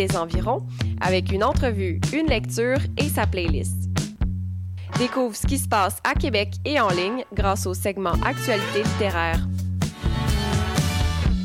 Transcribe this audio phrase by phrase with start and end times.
[0.00, 0.64] les environs
[1.00, 3.74] avec une entrevue, une lecture et sa playlist.
[4.96, 9.40] Découvre ce qui se passe à Québec et en ligne grâce au segment Actualité littéraire.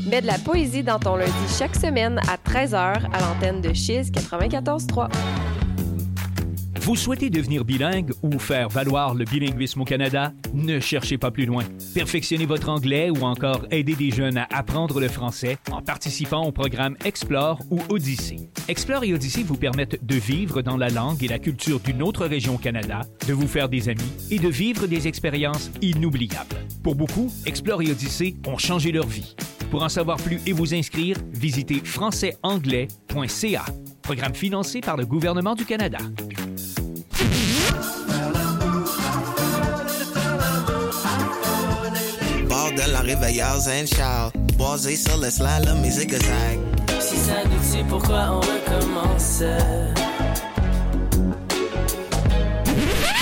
[0.06, 2.76] Mets de la poésie dans ton lundi chaque semaine à 13h
[3.12, 5.08] à l'antenne de Chiz 94.3.
[6.84, 10.34] Vous souhaitez devenir bilingue ou faire valoir le bilinguisme au Canada?
[10.52, 11.64] Ne cherchez pas plus loin.
[11.94, 16.52] Perfectionnez votre anglais ou encore aidez des jeunes à apprendre le français en participant au
[16.52, 18.50] programme Explore ou Odyssée.
[18.68, 22.26] Explore et Odyssée vous permettent de vivre dans la langue et la culture d'une autre
[22.26, 26.66] région au Canada, de vous faire des amis et de vivre des expériences inoubliables.
[26.82, 29.34] Pour beaucoup, Explore et Odyssée ont changé leur vie.
[29.70, 33.64] Pour en savoir plus et vous inscrire, visitez françaisanglais.ca.
[34.02, 35.96] Programme financé par le gouvernement du Canada.
[42.74, 44.38] De la réveilleuse and shout.
[44.56, 46.58] Boisé sur le slalom et zigzag.
[47.00, 49.42] Si ça nous tue, pourquoi on recommence?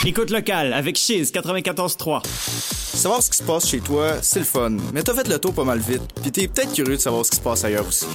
[0.04, 2.26] Écoute locale avec Chiz 94.3.
[2.26, 5.54] Savoir ce qui se passe chez toi, c'est le fun, mais t'as fait le tour
[5.54, 8.06] pas mal vite, puis t'es peut-être curieux de savoir ce qui se passe ailleurs aussi.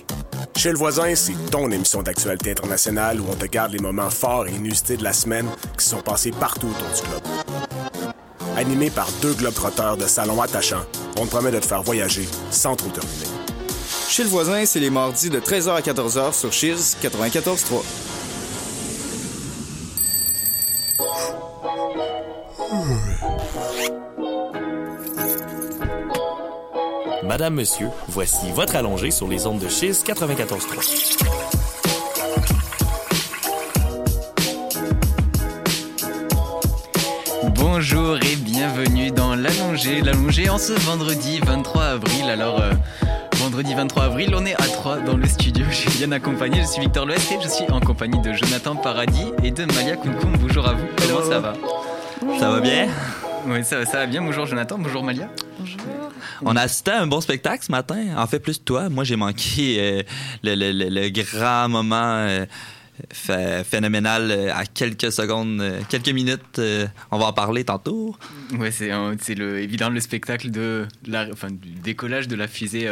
[0.55, 4.47] Chez le voisin, c'est ton émission d'actualité internationale où on te garde les moments forts
[4.47, 7.86] et inusités de la semaine qui se sont passés partout autour du globe.
[8.57, 10.83] Animé par deux globetrotteurs de salon attachants,
[11.19, 13.27] on te promet de te faire voyager sans trop te ruiner.
[14.09, 17.83] Chez le voisin, c'est les mardis de 13h à 14h sur Chiz 94.3.
[27.23, 31.56] Madame, Monsieur, voici votre allongé sur les ondes de Chiz 94.3.
[37.79, 40.01] Bonjour et bienvenue dans l'allongé.
[40.01, 42.27] L'allongé en ce vendredi 23 avril.
[42.27, 42.71] Alors, euh,
[43.35, 45.63] vendredi 23 avril, on est à 3 dans le studio.
[45.69, 46.61] Je suis bien accompagné.
[46.61, 49.95] Je suis Victor Loest et je suis en compagnie de Jonathan Paradis et de Malia
[49.95, 50.35] Kunkum.
[50.41, 50.87] Bonjour à vous.
[51.07, 51.53] Comment ça va?
[52.39, 52.87] Ça va bien?
[53.45, 54.23] Oui, ça, ça va bien.
[54.23, 54.79] Bonjour Jonathan.
[54.79, 55.29] Bonjour Malia.
[55.59, 55.77] Bonjour.
[56.45, 57.97] On a assisté à un bon spectacle ce matin.
[58.17, 58.89] En fait, plus toi.
[58.89, 60.03] Moi, j'ai manqué euh,
[60.43, 62.45] le, le, le, le, grand moment euh,
[63.11, 66.59] phénoménal euh, à quelques secondes, euh, quelques minutes.
[66.59, 68.15] Euh, on va en parler tantôt.
[68.71, 72.87] C'est c'est le évidemment le spectacle de la, enfin, du décollage de la fusée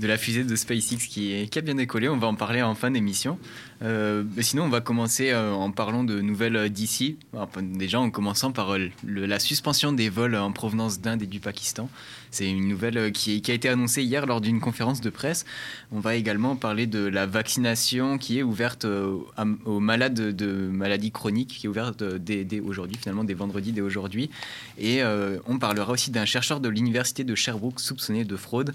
[0.00, 2.08] de la fusée de SpaceX qui, est, qui a bien décollé.
[2.08, 3.38] On va en parler en fin d'émission.
[3.82, 7.18] Euh, sinon, on va commencer euh, en parlant de nouvelles d'ici.
[7.60, 8.76] Déjà, en commençant par
[9.06, 11.88] la suspension des vols en provenance d'Inde et du Pakistan.
[12.30, 15.44] C'est une nouvelle qui, a été annoncée hier lors d'une conférence de presse.
[15.92, 21.56] On va également parler de la vaccination qui est ouverte aux, malades de maladies chroniques,
[21.60, 24.30] qui est ouverte dès, aujourd'hui, finalement, dès vendredi, dès aujourd'hui.
[24.78, 28.74] Et euh, on parlera aussi d'un chercheur de l'université de Sherbrooke soupçonné de fraude.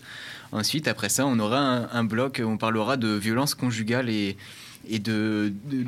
[0.51, 4.35] Ensuite, après ça, on aura un, un bloc on parlera de violence conjugale et
[4.90, 5.02] et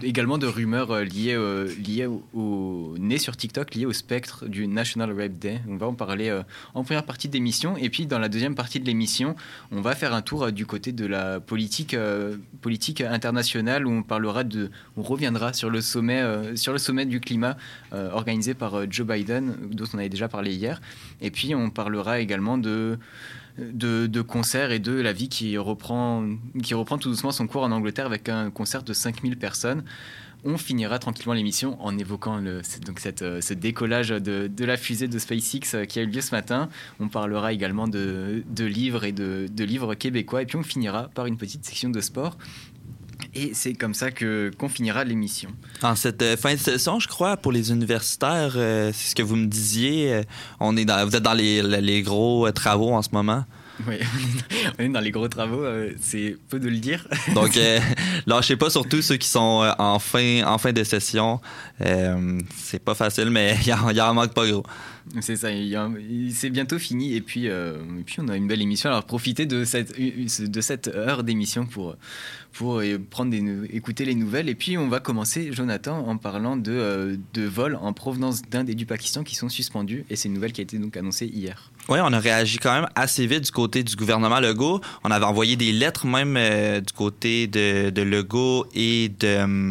[0.03, 4.45] également de rumeurs euh, liées, euh, liées au, au, nées sur TikTok, liées au spectre
[4.45, 5.61] du National Rape Day.
[5.67, 6.43] On va en parler euh,
[6.73, 7.75] en première partie de l'émission.
[7.77, 9.35] Et puis, dans la deuxième partie de l'émission,
[9.71, 11.95] on va faire un tour du côté de la politique,
[12.61, 17.19] politique internationale où on parlera de, on reviendra sur le sommet, sur le sommet du
[17.19, 17.57] climat
[17.91, 20.81] organisé par Joe Biden, dont on avait déjà parlé hier.
[21.21, 22.97] Et puis, on parlera également de
[23.57, 26.27] de, concerts et de la vie qui reprend,
[26.61, 29.83] qui reprend tout doucement son cours en Angleterre avec un concert de 5000 personnes.
[30.45, 35.17] On finira tranquillement l'émission en évoquant donc cette, ce décollage de, de, la fusée de
[35.17, 36.67] SpaceX qui a eu lieu ce matin.
[36.99, 40.41] On parlera également de, de livres et de livres québécois.
[40.41, 42.37] Et puis on finira par une petite section de sport
[43.33, 45.49] et c'est comme ça que qu'on finira l'émission.
[45.81, 49.23] En cette euh, fin de session, je crois, pour les universitaires, euh, c'est ce que
[49.23, 50.13] vous me disiez.
[50.13, 50.23] Euh,
[50.59, 53.45] on est dans, vous êtes dans les, les gros travaux en ce moment.
[53.87, 53.95] Oui,
[54.79, 55.65] on est dans les gros travaux,
[55.99, 57.07] c'est peu de le dire.
[57.33, 57.59] Donc,
[58.27, 61.41] lâchez pas surtout ceux qui sont en fin, en fin de session.
[61.79, 64.63] C'est pas facile, mais il y, en manque pas gros.
[65.21, 65.49] C'est ça,
[66.31, 68.89] c'est bientôt fini et puis, euh, et puis on a une belle émission.
[68.89, 71.95] Alors profitez de cette, de cette heure d'émission pour,
[72.53, 74.49] pour prendre des, écouter les nouvelles.
[74.49, 78.75] Et puis on va commencer, Jonathan, en parlant de, de vols en provenance d'Inde et
[78.75, 80.05] du Pakistan qui sont suspendus.
[80.09, 81.71] Et c'est une nouvelle qui a été donc annoncée hier.
[81.89, 84.79] Oui, on a réagi quand même assez vite du côté du gouvernement Legault.
[85.03, 89.67] On avait envoyé des lettres même euh, du côté de, de Legault et de,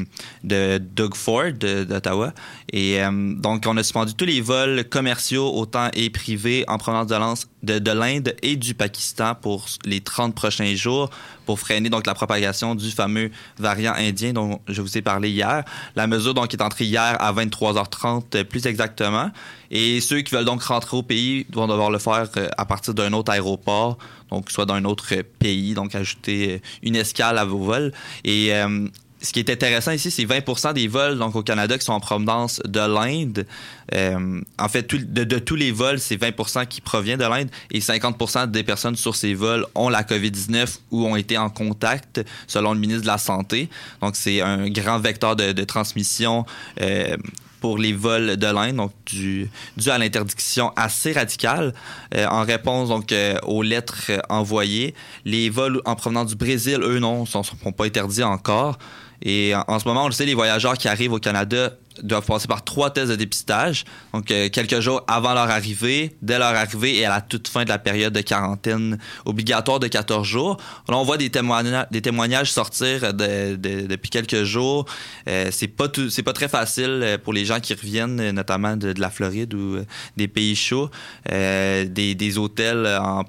[0.79, 2.35] Doug Ford d'Ottawa.
[2.71, 7.47] Et euh, donc, on a suspendu tous les vols commerciaux, autant et privés, en provenance
[7.63, 11.11] de, de l'Inde et du Pakistan pour les 30 prochains jours
[11.47, 15.65] pour freiner donc la propagation du fameux variant indien dont je vous ai parlé hier.
[15.97, 19.31] La mesure donc est entrée hier à 23h30 plus exactement.
[19.71, 22.29] Et ceux qui veulent donc rentrer au pays vont devoir le faire
[22.59, 23.99] à partir d'un autre aéroport,
[24.31, 27.93] donc soit d'un autre pays, donc ajouter une escale à vos vols.
[28.25, 28.87] Et euh,
[29.23, 32.01] ce qui est intéressant ici, c'est 20% des vols donc au Canada qui sont en
[32.01, 33.47] provenance de l'Inde.
[33.95, 38.51] Euh, en fait, de, tous les vols, c'est 20% qui provient de l'Inde et 50%
[38.51, 42.81] des personnes sur ces vols ont la COVID-19 ou ont été en contact, selon le
[42.81, 43.69] ministre de la Santé.
[44.01, 46.45] Donc, c'est un grand vecteur de, transmission.
[46.81, 47.17] Euh,
[47.63, 51.73] pour les vols de l'Inde, donc dû, dû à l'interdiction assez radicale.
[52.15, 56.99] Euh, en réponse donc euh, aux lettres envoyées, les vols en provenance du Brésil, eux
[56.99, 58.79] non, ne sont, pas interdits encore.
[59.25, 61.71] Et en, ce moment, on le sait, les voyageurs qui arrivent au Canada
[62.03, 63.85] doivent passer par trois tests de dépistage.
[64.13, 67.65] Donc, euh, quelques jours avant leur arrivée, dès leur arrivée et à la toute fin
[67.65, 70.57] de la période de quarantaine obligatoire de 14 jours.
[70.89, 74.87] Là, on voit des, témoignages, sortir depuis quelques jours.
[75.29, 78.95] Euh, c'est pas c'est pas très facile euh, pour les gens qui reviennent, notamment de,
[78.99, 79.79] la Floride ou
[80.17, 80.91] des pays chauds.
[81.29, 83.25] des, des hôtels en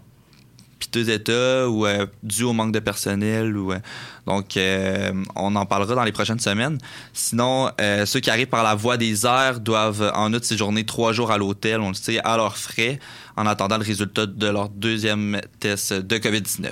[0.94, 1.86] piteux état ou
[2.22, 3.74] dû au manque de personnel ou
[4.26, 6.78] donc, euh, on en parlera dans les prochaines semaines.
[7.12, 11.12] Sinon, euh, ceux qui arrivent par la voie des airs doivent en outre séjourner trois
[11.12, 13.00] jours à l'hôtel, on le sait, à leurs frais,
[13.36, 16.72] en attendant le résultat de leur deuxième test de COVID-19.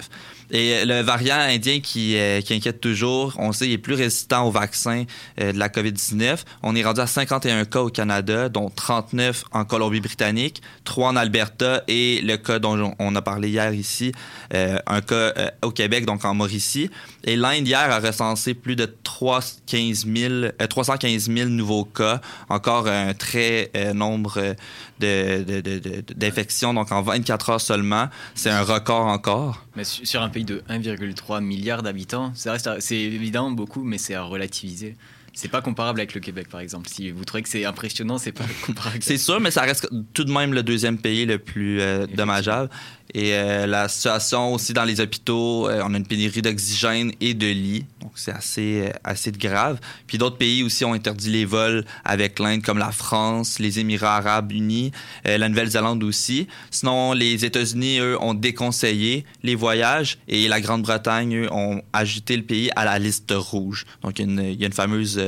[0.54, 4.46] Et le variant indien qui, euh, qui, inquiète toujours, on sait, il est plus résistant
[4.46, 5.06] au vaccin
[5.38, 6.40] de la COVID-19.
[6.62, 11.84] On est rendu à 51 cas au Canada, dont 39 en Colombie-Britannique, 3 en Alberta
[11.88, 14.12] et le cas dont on a parlé hier ici,
[14.52, 16.90] un cas au Québec, donc en Mauricie.
[17.24, 23.14] Et l'Inde hier a recensé plus de 315 000, 315 000 nouveaux cas, encore un
[23.14, 24.56] très euh, nombre
[25.00, 28.10] d'infections, donc en 24 heures seulement.
[28.36, 29.66] C'est un record encore.
[29.76, 34.96] Mais sur un pays de 1,3 milliard d'habitants, c'est évidemment beaucoup, mais c'est à relativiser.
[35.34, 36.90] C'est pas comparable avec le Québec, par exemple.
[36.90, 38.98] Si vous trouvez que c'est impressionnant, c'est pas comparable.
[39.02, 42.70] C'est sûr, mais ça reste tout de même le deuxième pays le plus euh, dommageable.
[43.14, 47.34] Et euh, la situation aussi dans les hôpitaux, euh, on a une pénurie d'oxygène et
[47.34, 49.80] de lits, donc c'est assez, euh, assez grave.
[50.08, 54.18] Puis d'autres pays aussi ont interdit les vols avec l'Inde, comme la France, les Émirats
[54.18, 54.92] arabes unis,
[55.26, 56.48] la Nouvelle-Zélande aussi.
[56.70, 62.44] Sinon, les États-Unis, eux, ont déconseillé les voyages et la Grande-Bretagne, eux, ont ajouté le
[62.44, 63.86] pays à la liste rouge.
[64.04, 64.30] Donc il
[64.60, 65.22] y a une, fameuse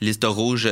[0.00, 0.68] liste rouge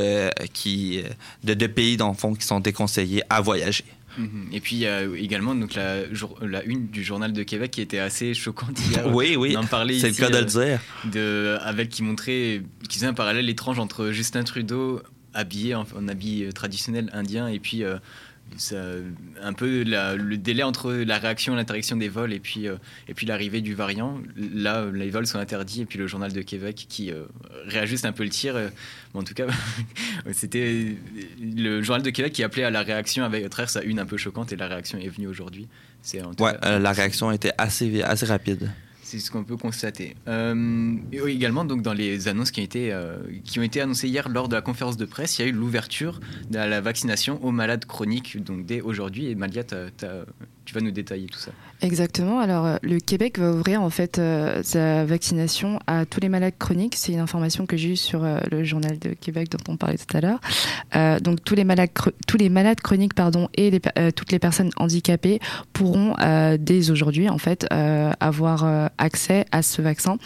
[0.52, 1.02] qui,
[1.44, 3.84] de deux pays, dans le fond, qui sont déconseillés à voyager.
[4.16, 4.48] Mhm.
[4.52, 6.02] Et puis il y a également donc la,
[6.42, 9.06] la, une du journal de Québec qui était assez choquante hier.
[9.14, 9.56] oui, oui.
[9.98, 10.76] C'est le cas.
[11.04, 15.00] De, avec qui montrait, qui faisait un parallèle étrange entre Justin Trudeau
[15.34, 17.98] habillé en, habit traditionnel indien et puis euh,
[18.56, 18.76] ça,
[19.42, 22.76] un peu le délai entre la réaction l'interaction des vols et puis, euh,
[23.08, 24.20] et puis l'arrivée du variant.
[24.36, 27.24] Là, les vols sont interdits et puis le journal de Québec qui euh,
[27.66, 28.56] réajuste un peu le tir.
[29.14, 29.46] en tout cas,
[30.32, 30.96] c'était
[31.40, 34.16] le journal de Québec qui appelait à la réaction avec travers sa une un peu
[34.16, 35.68] choquante et la réaction est venue aujourd'hui.
[36.38, 38.70] Ouais, euh, la réaction était assez, assez rapide.
[39.06, 40.16] C'est ce qu'on peut constater.
[40.26, 40.96] Euh,
[41.28, 44.48] également, donc, dans les annonces qui ont, été, euh, qui ont été annoncées hier lors
[44.48, 46.18] de la conférence de presse, il y a eu l'ouverture
[46.50, 49.26] de la vaccination aux malades chroniques, donc dès aujourd'hui.
[49.26, 49.76] Et Malia, tu
[50.74, 51.52] vas nous détailler tout ça.
[51.82, 52.40] Exactement.
[52.40, 56.54] Alors, euh, le Québec va ouvrir en fait euh, sa vaccination à tous les malades
[56.58, 56.94] chroniques.
[56.96, 59.98] C'est une information que j'ai eue sur euh, le journal de Québec dont on parlait
[59.98, 61.20] tout à l'heure.
[61.20, 61.90] donc, tous les malades,
[62.26, 63.80] tous les malades chroniques, pardon, et
[64.14, 65.40] toutes les personnes handicapées
[65.72, 66.14] pourront
[66.58, 67.66] dès aujourd'hui en fait
[68.20, 70.16] avoir accès à ce vaccin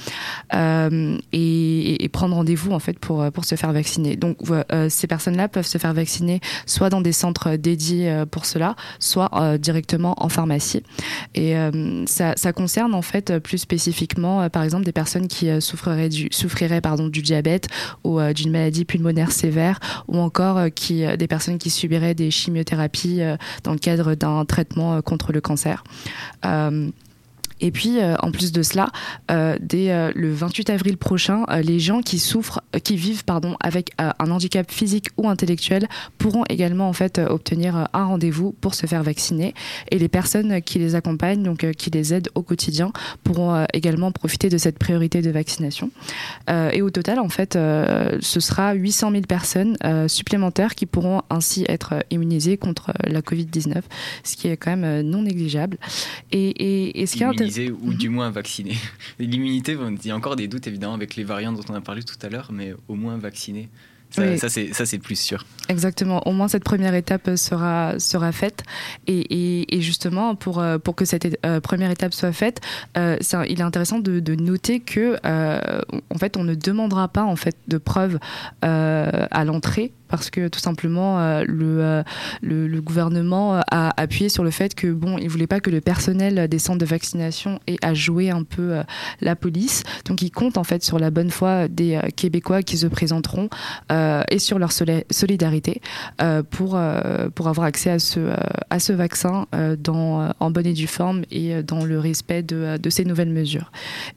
[0.53, 4.17] et, et, prendre rendez-vous en fait pour pour se faire vacciner.
[4.17, 4.39] Donc,
[4.89, 10.15] ces personnes-là peuvent se faire vacciner soit dans des centres dédiés pour cela, soit directement
[10.19, 10.83] en pharmacie.
[11.35, 15.61] Et euh, ça, concerne en fait plus spécifiquement, euh, par exemple, des personnes qui euh,
[15.61, 17.69] souffriraient du, souffriraient du diabète
[18.05, 23.21] ou d'une maladie pulmonaire sévère, ou encore des personnes qui subiraient des chimiothérapies
[23.65, 25.85] dans le cadre d'un traitement contre le cancer.
[27.61, 28.89] Et puis, euh, en plus de cela,
[29.31, 33.91] euh, dès euh, le 28 avril prochain, les gens qui souffrent, qui vivent pardon, avec
[33.99, 35.87] un handicap physique ou intellectuel
[36.19, 39.55] pourront également en fait obtenir un rendez-vous pour se faire vacciner.
[39.91, 42.93] Et les personnes qui les accompagnent, donc qui les aident au quotidien,
[43.25, 45.91] pourront également profiter de cette priorité de vaccination.
[46.49, 49.77] et au total, en fait, ce sera 800 000 personnes
[50.09, 53.83] supplémentaires qui pourront ainsi être immunisées contre la Covid-19,
[54.25, 55.79] ce qui est quand même non négligeable.
[56.33, 57.27] Et, et, ce qui est
[57.59, 58.15] ou du mhm.
[58.15, 58.77] moins vacciné.
[59.19, 62.03] L'immunité, il y a encore des doutes évidemment avec les variants dont on a parlé
[62.03, 63.69] tout à l'heure, mais au moins vacciné.
[64.11, 65.47] Ça, ça c'est plus sûr.
[65.69, 66.27] Exactement.
[66.27, 68.65] Au moins, cette première étape sera, sera faite.
[69.07, 72.61] Et, et, justement, pour, euh, pour que cette euh, première étape soit faite,
[72.97, 73.17] euh,
[73.49, 77.57] il est intéressant de, de noter que, en fait, on ne demandera pas en fait,
[77.69, 78.19] de preuves
[78.63, 82.03] à l'entrée parce que tout simplement le,
[82.43, 86.49] le, gouvernement a appuyé sur le fait que bon, il voulait pas que le personnel
[86.49, 88.81] des centres de vaccination ait à jouer un peu
[89.21, 89.83] la police.
[90.07, 93.49] Donc il compte en fait sur la bonne foi des Québécois qui se présenteront
[93.91, 95.81] et sur leur solidarité
[96.51, 96.81] pour
[97.35, 98.33] pour avoir accès à ce
[98.71, 99.47] à ce vaccin
[100.41, 103.71] en bonne et due forme et dans le respect de, de ces nouvelles mesures.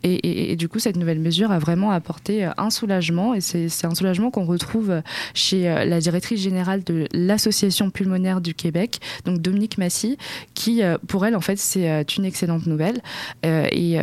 [0.04, 3.96] Et, et, du coup, cette nouvelle mesure a vraiment apporté un soulagement et c'est un
[3.96, 5.02] soulagement qu'on retrouve
[5.34, 10.18] chez euh, la directrice générale de l'Association pulmonaire du Québec, donc Dominique Massy,
[10.54, 13.02] qui, euh, pour elle, en fait, c'est euh, une excellente nouvelle.
[13.44, 13.98] et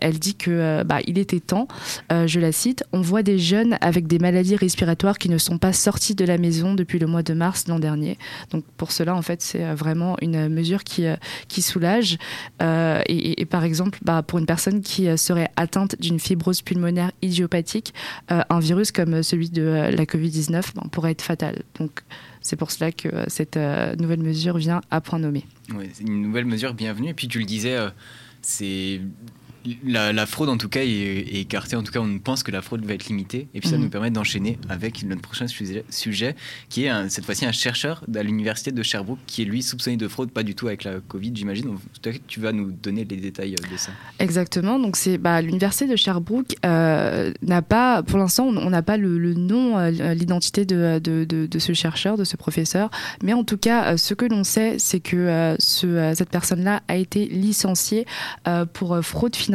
[0.00, 1.66] elle dit que bah, il était temps,
[2.10, 5.72] je la cite, on voit des jeunes avec des maladies respiratoires qui ne sont pas
[5.72, 8.18] sortis de la maison depuis le mois de mars l'an dernier.
[8.50, 11.06] Donc pour cela, en fait, c'est vraiment une mesure qui,
[11.48, 12.18] qui soulage.
[12.60, 17.94] Et, par exemple, bah, pour une personne qui serait atteinte d'une fibrose pulmonaire idiopathique,
[18.28, 21.62] un virus comme celui de la Covid-19 pourrait être fatal.
[21.78, 22.02] Donc
[22.40, 25.44] c'est pour cela que euh, cette euh, nouvelle mesure vient à point nommé.
[25.94, 27.08] C'est une nouvelle mesure bienvenue.
[27.08, 27.90] Et puis tu le disais, euh,
[28.42, 29.00] c'est
[29.84, 31.76] la, fraude, en tout cas, est, écartée.
[31.76, 33.48] En tout cas, on pense que la fraude va être limitée.
[33.54, 33.84] Et puis, ça mhm.
[33.84, 36.36] nous permet d'enchaîner avec notre prochain sujet,
[36.68, 40.08] qui est cette fois-ci un chercheur à l'université de Sherbrooke qui est lui soupçonné de
[40.08, 41.76] fraude, pas du tout avec la Covid, j'imagine.
[42.26, 43.92] Tu vas nous donner les détails de ça.
[44.18, 44.78] Exactement.
[44.78, 49.34] Donc, c'est bah, l'université de Sherbrooke euh, n'a pas, pour l'instant, on n'a pas le,
[49.34, 52.90] nom, euh, l'identité de, de, de, ce chercheur, de ce professeur.
[53.22, 56.96] Mais en tout cas, euh, ce que l'on sait, c'est que ce, cette personne-là a
[56.96, 58.06] été licenciée
[58.72, 59.51] pour fraude financière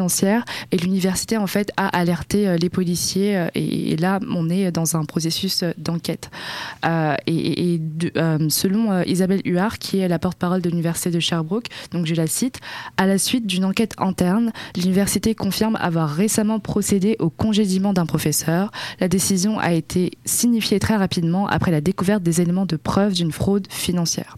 [0.71, 4.95] et l'université en fait a alerté euh, les policiers euh, et, là on est dans
[4.95, 6.29] un processus euh, d'enquête.
[7.25, 7.81] et,
[8.49, 12.59] selon Isabelle Huard qui est la porte-parole de l'université de Sherbrooke, donc je la cite,
[12.97, 18.71] à la suite d'une enquête interne, l'université confirme avoir récemment procédé au congédiement d'un professeur.
[18.99, 23.31] La décision a été signifiée très rapidement après la découverte des éléments de preuve d'une
[23.31, 24.35] fraude financière.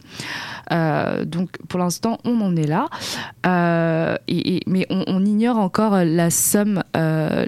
[1.26, 2.88] Donc pour l'instant, on en est là.
[4.68, 7.46] Mais on, ignore encore la somme, euh,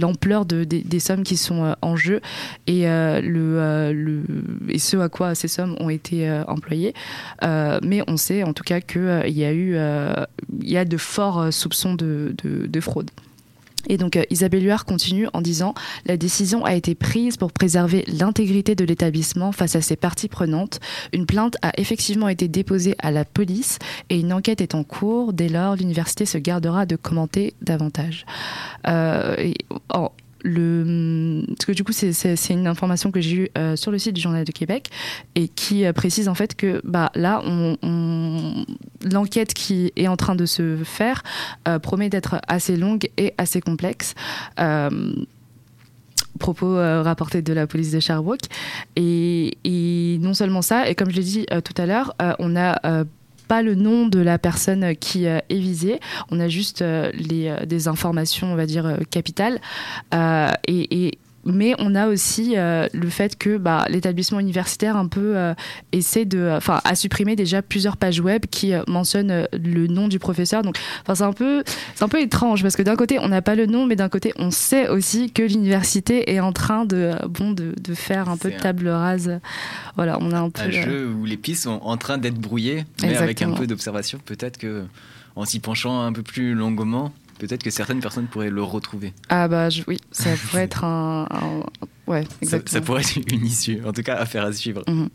[0.00, 2.20] l'ampleur de, des, sommes qui sont en jeu
[2.66, 4.22] et, le,
[4.68, 6.94] et ce à quoi ces sommes ont été employées.
[7.42, 9.76] mais on sait en tout cas qu'il y a eu
[10.60, 13.10] il y a de forts soupçons de, de fraude.
[13.86, 15.74] Et donc euh, Isabelle Huard continue en disant
[16.06, 20.80] La décision a été prise pour préserver l'intégrité de l'établissement face à ses parties prenantes.
[21.12, 23.78] Une plainte a effectivement été déposée à la police
[24.10, 25.32] et une enquête est en cours.
[25.32, 28.26] Dès lors, l'université se gardera de commenter davantage.
[28.86, 29.52] Euh,
[30.42, 34.20] parce que du coup, c'est une information que j'ai eue euh, sur le site du
[34.20, 34.90] Journal de Québec
[35.34, 37.42] et qui euh, précise en fait que bah, là,
[39.02, 41.22] l'enquête qui est en train de se faire
[41.66, 44.14] euh, promet d'être assez longue et assez complexe
[46.38, 48.44] propos rapportés de la police de Sherbrooke.
[48.94, 53.04] Et, non seulement ça, et comme je l'ai dit tout à l'heure, on a
[53.48, 55.98] pas le nom de la personne qui euh, est visée.
[56.30, 59.60] On a juste euh, les, euh, des informations, on va dire, capitales.
[60.68, 65.36] et, mais on a aussi le fait que bah, l'établissement universitaire un peu
[65.92, 70.62] essaie de, enfin, a supprimé déjà plusieurs pages web qui mentionnent le nom du professeur.
[70.62, 71.62] Donc, enfin, c'est un peu,
[71.94, 74.08] c'est un peu étrange parce que d'un côté on n'a pas le nom, mais d'un
[74.08, 78.36] côté on sait aussi que l'université est en train de, bon, de, de faire un
[78.36, 79.40] peu de table rase
[79.96, 80.62] voilà, on a un peu.
[80.62, 84.20] Un jeu où les pistes sont en train d'être brouillées, mais avec un peu d'observation,
[84.24, 84.84] peut-être que
[85.36, 89.12] en s'y penchant un peu plus longuement, peut-être que certaines personnes pourraient le retrouver.
[89.28, 91.26] Ah bah oui, ça pourrait être un,
[92.06, 92.72] ouais, exactement.
[92.72, 94.82] Ça, pourrait être une issue, en tout cas affaire à suivre.
[94.88, 95.08] Mhm.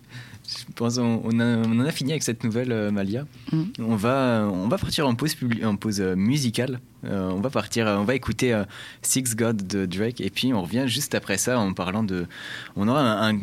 [0.46, 3.26] Je pense on, on, en a fini avec cette nouvelle euh, Malia.
[3.52, 3.74] Mhm.
[3.80, 6.80] On va on va partir en pause en pause euh, musicale.
[7.06, 8.62] Euh, on va partir on va écouter
[9.02, 12.28] Six God de Drake et puis on revient juste après ça en parlant de
[12.76, 13.40] on aura un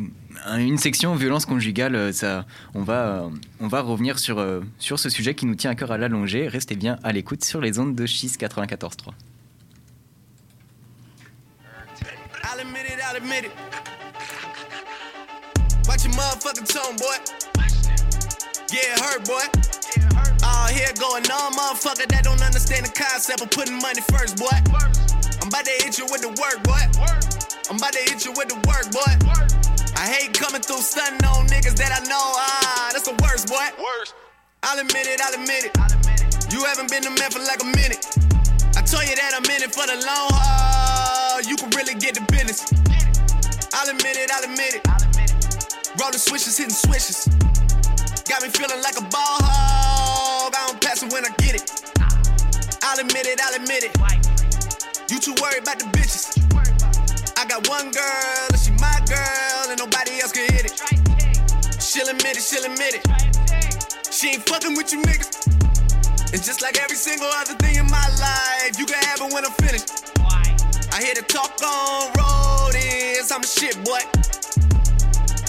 [0.49, 2.45] une section violence conjugale, euh, ça,
[2.75, 3.29] on, va, euh,
[3.61, 6.49] on va revenir sur, euh, sur ce sujet qui nous tient à cœur à l'allonger.
[6.49, 9.15] Restez bien à l'écoute sur les ondes de Schis 94.3.
[15.89, 17.17] Watch your motherfucking tone, boy.
[18.71, 19.43] Yeah, hurt, boy.
[20.45, 24.55] All here going on, motherfucker that don't understand the concept of putting money first, boy.
[25.43, 26.79] I'm about to hit you with the work, boy.
[27.69, 29.70] I'm about to hit you with the work, boy.
[30.01, 32.17] I hate coming through stunting on niggas that I know.
[32.17, 33.69] Ah, that's the worst, boy.
[33.77, 34.15] Worst.
[34.65, 35.77] I'll admit it, I'll admit it.
[36.49, 38.01] You haven't been a man for like a minute.
[38.73, 41.45] I told you that I'm in it for the long haul.
[41.45, 42.65] You can really get the business.
[43.77, 44.89] I'll admit it, I'll admit it.
[46.01, 47.29] Rolling switches, hitting switches.
[48.25, 50.57] Got me feeling like a ball hog.
[50.57, 51.69] I don't pass it when I get it.
[52.81, 53.93] I'll admit it, I'll admit it.
[55.13, 56.41] You too worried about the bitches.
[57.51, 61.83] I got one girl, and she my girl, and nobody else can hit it.
[61.83, 63.03] she'll admit it, she'll admit it.
[64.15, 65.51] She ain't fucking with you niggas.
[66.33, 69.45] And just like every single other thing in my life, you can have it when
[69.45, 70.15] I'm finished.
[70.95, 73.99] I hear the talk on road is I'm a shit boy.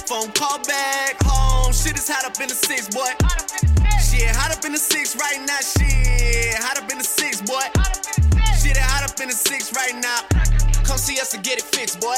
[0.09, 3.13] Phone call back home, shit is hot up in the six boy.
[4.01, 7.61] Shit hot up in the six right now, shit hot up in the six boy.
[8.71, 10.23] Shit hot up in the six right now.
[10.87, 12.15] Come see us and get it fixed, boy.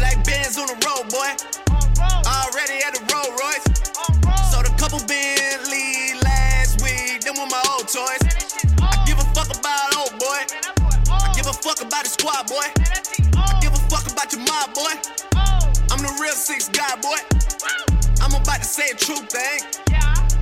[0.00, 1.28] Black bands on the road, boy.
[2.24, 3.68] Already at the Rolls Royce.
[4.48, 7.20] Sold a couple Bentley last week.
[7.20, 8.24] Them were my old toys.
[8.80, 10.40] I give a fuck about old boy.
[11.12, 12.72] I give a fuck about the squad, boy.
[13.36, 14.96] I give a fuck about your mob, boy.
[15.92, 17.20] I'm the real six guy, boy.
[18.24, 19.68] I'm about to say a true thing.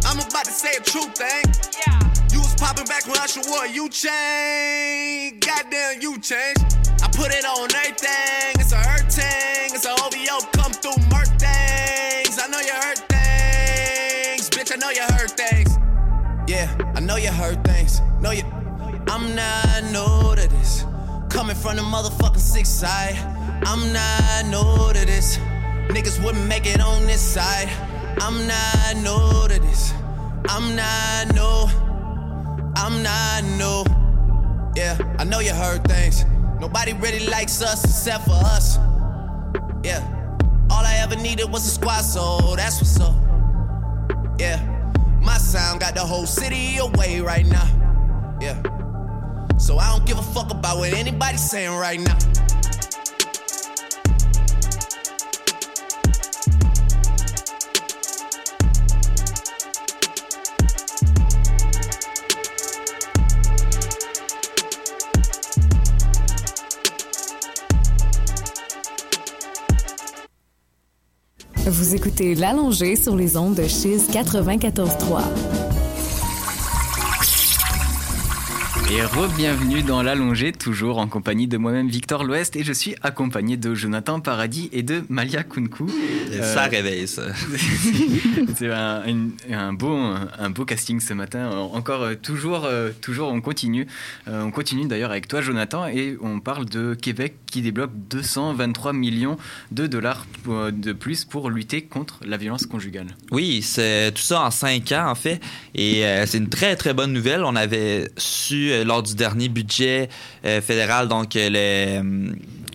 [0.06, 1.42] I'm about to say a true thing.
[2.32, 5.40] You was popping back when Usher wore you change.
[5.40, 6.62] Goddamn, you changed.
[7.02, 8.54] I put it on everything.
[8.60, 9.74] It's a hurt thing.
[9.74, 12.38] It's a OVO come through murk things.
[12.38, 14.48] I know you heard things.
[14.50, 15.76] Bitch, I know you heard things.
[16.46, 18.00] Yeah, I know you heard things.
[18.20, 18.44] Know you.
[19.08, 20.84] I'm not new to this.
[21.30, 23.16] Coming from the motherfucking six side.
[23.64, 25.38] I'm not new to this.
[25.88, 27.68] Niggas wouldn't make it on this side.
[28.20, 29.92] I'm not new to this.
[30.48, 31.89] I'm not new.
[32.76, 33.84] I'm not new.
[34.76, 36.24] Yeah, I know you heard things.
[36.60, 38.76] Nobody really likes us except for us.
[39.82, 40.00] Yeah,
[40.70, 43.14] all I ever needed was a squad, so that's what's up.
[44.38, 44.58] Yeah,
[45.20, 47.66] my sound got the whole city away right now.
[48.40, 48.62] Yeah,
[49.58, 52.18] so I don't give a fuck about what anybody's saying right now.
[71.70, 75.69] Vous écoutez L'Allongée sur les ondes de Chiz 94.3.
[78.92, 83.56] Et re-bienvenue dans l'allongée, toujours en compagnie de moi-même Victor l'Ouest et je suis accompagné
[83.56, 85.86] de Jonathan Paradis et de Malia Kunku.
[86.42, 87.22] Ça réveille ça.
[88.56, 91.50] C'est un, beau, un beau casting ce matin.
[91.50, 93.86] Encore euh, toujours, euh, toujours on continue.
[94.26, 98.92] Euh, on continue d'ailleurs avec toi Jonathan et on parle de Québec qui débloque 223
[98.92, 99.36] millions
[99.70, 103.08] de dollars de plus pour lutter contre la violence conjugale.
[103.30, 105.40] Oui, c'est tout ça en cinq ans, en fait.
[105.74, 107.44] Et euh, c'est une très, très bonne nouvelle.
[107.44, 110.08] On avait su euh, lors du dernier budget
[110.44, 111.48] euh, fédéral, donc euh,
[112.02, 112.32] le.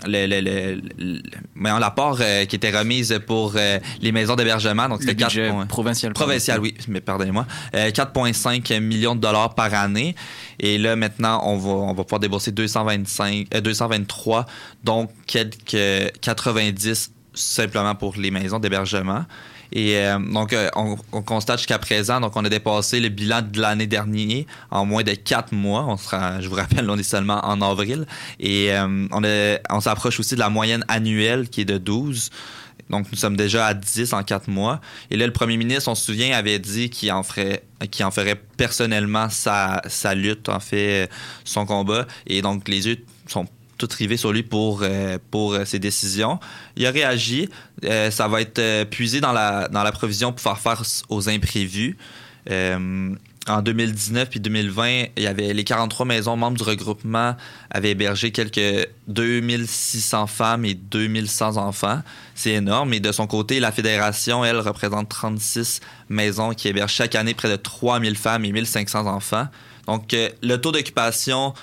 [0.07, 1.21] Le, le, le- le-
[1.55, 4.87] voyons, l'apport euh, qui était remise pour euh, les maisons d'hébergement.
[4.87, 6.13] Donc, c'était 4 budget points- provincial.
[6.13, 7.47] Provincial, oui, mais pardonnez-moi.
[7.73, 10.13] Euh, 4,5 millions de dollars par année.
[10.59, 14.45] Et là, maintenant, on va, on va pouvoir débourser 225, euh, 223,
[14.83, 19.25] donc quelques 90 simplement pour les maisons d'hébergement.
[19.75, 23.41] Et euh, donc, euh, on, on constate jusqu'à présent, donc on a dépassé le bilan
[23.41, 25.85] de l'année dernière en moins de quatre mois.
[25.85, 28.07] On sera, je vous rappelle, on est seulement en avril.
[28.39, 29.21] Et euh, on,
[29.69, 32.29] on s'approche aussi de la moyenne annuelle qui est de 12.
[32.89, 34.79] Donc, nous sommes déjà à 10 en quatre mois.
[35.11, 38.11] Et là, le premier ministre, on se souvient, avait dit qu'il en ferait, qu'il en
[38.11, 41.09] ferait personnellement sa, sa lutte, en fait,
[41.43, 42.05] son combat.
[42.27, 46.39] Et donc, les yeux sont tous rivés sur lui pour, euh, pour euh, ses décisions.
[46.75, 47.49] Il a réagi.
[47.83, 51.97] Euh, ça va être puisé dans la, dans la provision pour faire face aux imprévus.
[53.47, 57.35] En 2019 puis 2020, il y avait les 43 maisons membres du regroupement
[57.69, 62.01] avaient hébergé quelques 2600 femmes et 2100 enfants.
[62.33, 62.91] C'est énorme.
[62.95, 67.49] Et de son côté, la fédération, elle, représente 36 maisons qui hébergent chaque année près
[67.49, 69.47] de 3000 femmes et 1500 enfants.
[69.85, 71.53] Donc, le taux d'occupation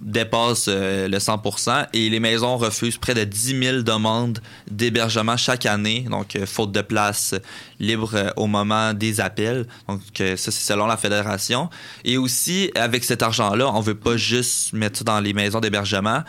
[0.00, 4.40] dépasse euh, le 100% et les maisons refusent près de 10 000 demandes
[4.70, 7.34] d'hébergement chaque année, donc euh, faute de place
[7.80, 9.66] libre euh, au moment des appels.
[9.88, 11.68] Donc ça, c'est selon la fédération.
[12.04, 16.22] Et aussi, avec cet argent-là, on veut pas juste mettre ça dans les maisons d'hébergement.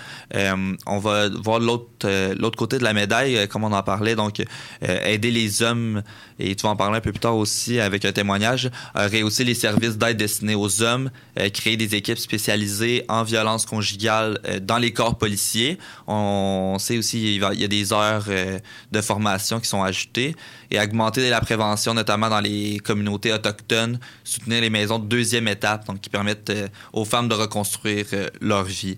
[0.85, 4.41] On va voir l'autre côté de la médaille, comme on en parlait, donc
[4.81, 6.03] aider les hommes,
[6.39, 9.53] et tu vas en parler un peu plus tard aussi avec un témoignage, rehausser les
[9.53, 11.09] services d'aide destinés aux hommes,
[11.53, 15.77] créer des équipes spécialisées en violence conjugale euh, dans les corps policiers.
[16.07, 18.59] On sait aussi il y a des heures euh,
[18.91, 20.35] de formation qui sont ajoutées
[20.71, 25.85] et augmenter la prévention, notamment dans les communautés autochtones, soutenir les maisons de deuxième étape,
[25.85, 28.05] donc qui permettent euh, aux femmes de reconstruire
[28.41, 28.95] leur vie.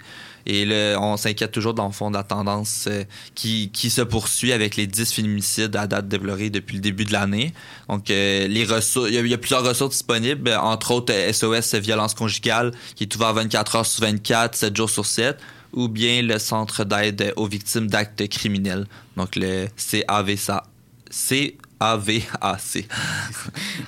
[0.52, 3.04] Et on s'inquiète toujours dans le fond de la tendance euh,
[3.36, 7.14] qui, qui se poursuit avec les 10 féminicides à date déplorés depuis le début de
[7.14, 7.54] l'année.
[7.88, 11.76] Donc, euh, les ressources, il y, a, y plusieurs ressources disponibles, euh, entre autres SOS
[11.76, 15.38] Violence Conjugale, qui est ouvert 24 heures sur 24, 7 jours sur 7,
[15.74, 20.64] ou bien le Centre d'aide aux victimes d'actes criminels, donc le CAVSA.
[21.80, 22.88] A-V-A-C.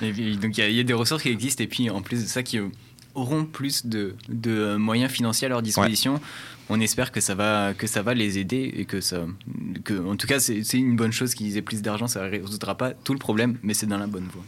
[0.00, 2.58] donc il y, a des ressources qui existent et puis en plus de ça qui
[3.14, 6.20] auront plus de, de moyens financiers à leur disposition.
[6.68, 9.26] On espère que ça va que ça va les aider et que ça
[9.84, 12.06] que en tout cas c'est une bonne chose qu'ils aient plus d'argent.
[12.06, 14.44] Ça ne résoudra pas tout le problème, mais c'est dans la bonne voie.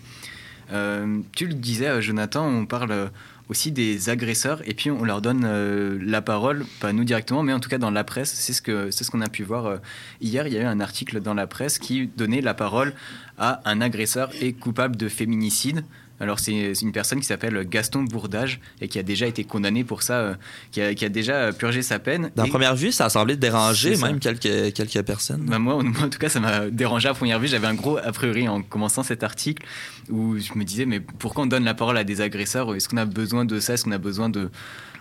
[0.72, 3.10] Euh, tu le disais, Jonathan, on parle
[3.48, 7.52] aussi des agresseurs et puis on leur donne euh, la parole, pas nous directement, mais
[7.52, 8.32] en tout cas dans la presse.
[8.32, 9.76] C'est ce qu'on a pu voir euh,
[10.20, 10.46] hier.
[10.46, 12.94] Il y a eu un article dans la presse qui donnait la parole
[13.38, 15.84] à un agresseur et coupable de féminicide.
[16.20, 20.02] Alors c'est une personne qui s'appelle Gaston Bourdage et qui a déjà été condamné pour
[20.02, 20.34] ça, euh,
[20.70, 22.30] qui, a, déjà purgé sa peine.
[22.36, 25.44] Dans première vue, ça a semblé déranger même quelques, quelques personnes.
[25.46, 27.48] Bah, moi, en tout cas, ça m'a dérangé à première vue.
[27.48, 29.64] J'avais un gros a priori en commençant cet article
[30.08, 32.74] où je me disais mais pourquoi on donne la parole à des agresseurs?
[32.74, 33.74] Est-ce qu'on a besoin de ça?
[33.74, 34.50] Est-ce qu'on a besoin de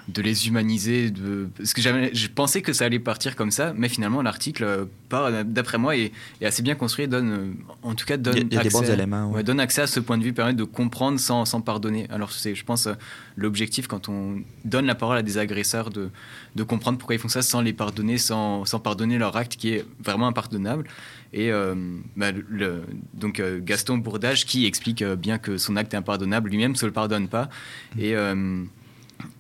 [0.08, 1.12] de les humaniser.
[1.12, 1.48] De...
[1.58, 5.78] Parce que je pensais que ça allait partir comme ça, mais finalement l'article, euh, d'après
[5.78, 6.12] moi, est,
[6.44, 10.00] assez bien construit, donne, euh, en tout cas, donne, accès, éléments, donne accès à ce
[10.00, 12.08] point de vue, permet de comprendre sans, sans pardonner.
[12.10, 12.94] Alors c'est, je pense, euh,
[13.38, 16.10] l'objectif quand on donne la parole à des agresseurs de,
[16.56, 19.70] de comprendre pourquoi ils font ça sans les pardonner, sans, sans pardonner leur acte qui
[19.70, 20.86] est vraiment impardonnable.
[21.36, 21.50] Et
[22.16, 22.84] bah, le,
[23.16, 26.92] donc Gaston Bourdage qui explique bien que son acte est impardonnable, lui-même ne se le
[26.92, 27.50] pardonne pas.
[27.98, 28.14] Et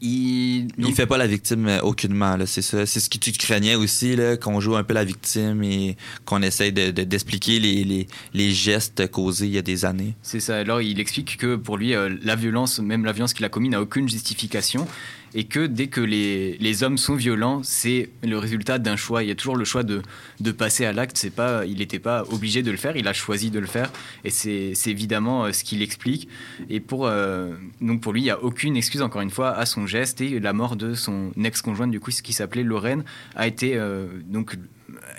[0.01, 0.67] il...
[0.77, 2.85] il fait pas la victime euh, aucunement, c'est ça.
[2.85, 6.71] C'est ce que tu craignais aussi, qu'on joue un peu la victime et qu'on essaye
[6.71, 10.15] d'expliquer de, les, les, les, gestes causés il y a des années.
[10.21, 10.57] C'est ça.
[10.57, 13.71] Alors, il explique que pour lui, euh, la violence, même la violence qu'il a commise,
[13.71, 14.87] n'a aucune justification
[15.35, 19.23] et que dès que les, les hommes sont violents, c'est le résultat d'un choix.
[19.23, 20.01] Il y a toujours le choix de,
[20.39, 21.29] de passer à l'acte.
[21.35, 23.91] Pas, il n'était pas obligé de le faire, il a choisi de le faire,
[24.23, 26.27] et c'est évidemment euh, ce qu'il explique.
[26.69, 29.65] Et pour euh, donc pour lui, il n'y a aucune excuse encore une fois à
[29.65, 33.03] son geste et la mort de son ex-conjointe du coup, ce qui s'appelait Lorraine,
[33.35, 34.57] a été euh, donc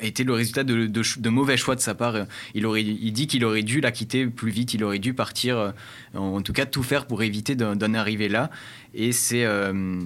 [0.00, 2.26] a le résultat de, de, mauvais choix de sa part.
[2.54, 5.72] Il, aurait, il dit qu'il aurait dû la quitter plus vite, il aurait dû partir,
[6.14, 8.50] en tout cas tout faire pour éviter d'en arriver là.
[8.94, 10.00] Et c'est euh,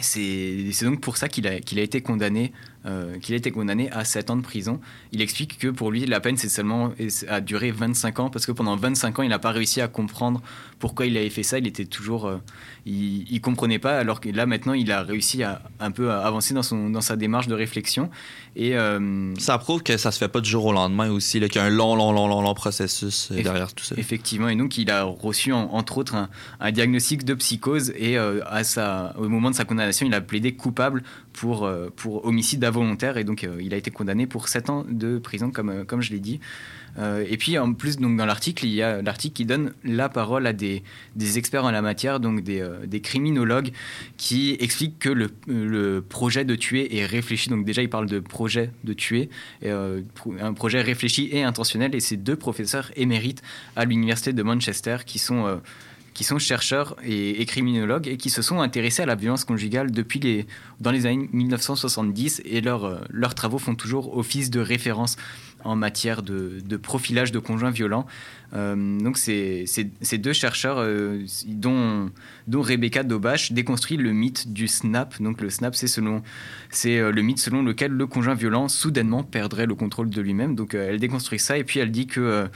[0.00, 2.52] c'est donc pour ça qu'il a, qu'il a été condamné
[2.86, 4.80] euh, qu'il a été condamné à 7 ans de prison.
[5.10, 6.92] Il explique que pour lui, la peine c'est seulement
[7.26, 10.40] a duré 25 ans parce que pendant 25 ans, il n'a pas réussi à comprendre
[10.78, 11.58] pourquoi il avait fait ça.
[11.58, 12.36] Il était toujours, euh,
[12.84, 13.98] il, il, comprenait pas.
[13.98, 17.16] Alors que là maintenant, il a réussi à un peu avancer dans son dans sa
[17.16, 18.08] démarche de réflexion.
[18.54, 21.56] Et euh, ça prouve que ça se fait pas du jour au lendemain aussi, qu'il
[21.56, 23.96] y a un long, long, long, long, long processus derrière tout ça.
[23.98, 24.48] Effectivement.
[24.48, 26.28] Et donc, il a reçu entre autres
[26.60, 30.54] un, diagnostic de psychose et à sa, au moment de sa condamnation, il a plaidé
[30.54, 34.84] coupable pour pour homicide volontaire et donc euh, il a été condamné pour 7 ans
[34.88, 36.40] de prison comme, euh, comme je l'ai dit.
[36.98, 40.08] Euh, et puis en plus donc dans l'article il y a l'article qui donne la
[40.08, 40.82] parole à des,
[41.14, 43.70] des experts en la matière donc des, des criminologues
[44.16, 48.18] qui expliquent que le, le, projet de tuer est réfléchi donc déjà il parle de
[48.18, 49.28] projet de tuer
[49.62, 53.42] un projet réfléchi et intentionnel et c'est deux professeurs émérites
[53.76, 55.60] à l'université de Manchester qui sont
[56.16, 60.18] qui sont chercheurs et, criminologues et qui se sont intéressés à la violence conjugale depuis
[60.18, 60.46] les,
[60.80, 65.16] dans les années 1970 et leurs, leurs travaux font toujours office de référence
[65.62, 68.06] en matière de, de profilage de conjoints violents.
[68.54, 69.66] Euh, donc ces,
[70.14, 72.10] deux chercheurs, euh, dont,
[72.46, 75.20] dont Rebecca Dobash, déconstruit le mythe du snap.
[75.20, 76.22] Donc le snap, c'est selon,
[76.86, 80.54] euh, le mythe selon lequel le conjoint violent soudainement perdrait le contrôle de lui-même.
[80.54, 82.48] Donc elle déconstruit ça et puis elle dit que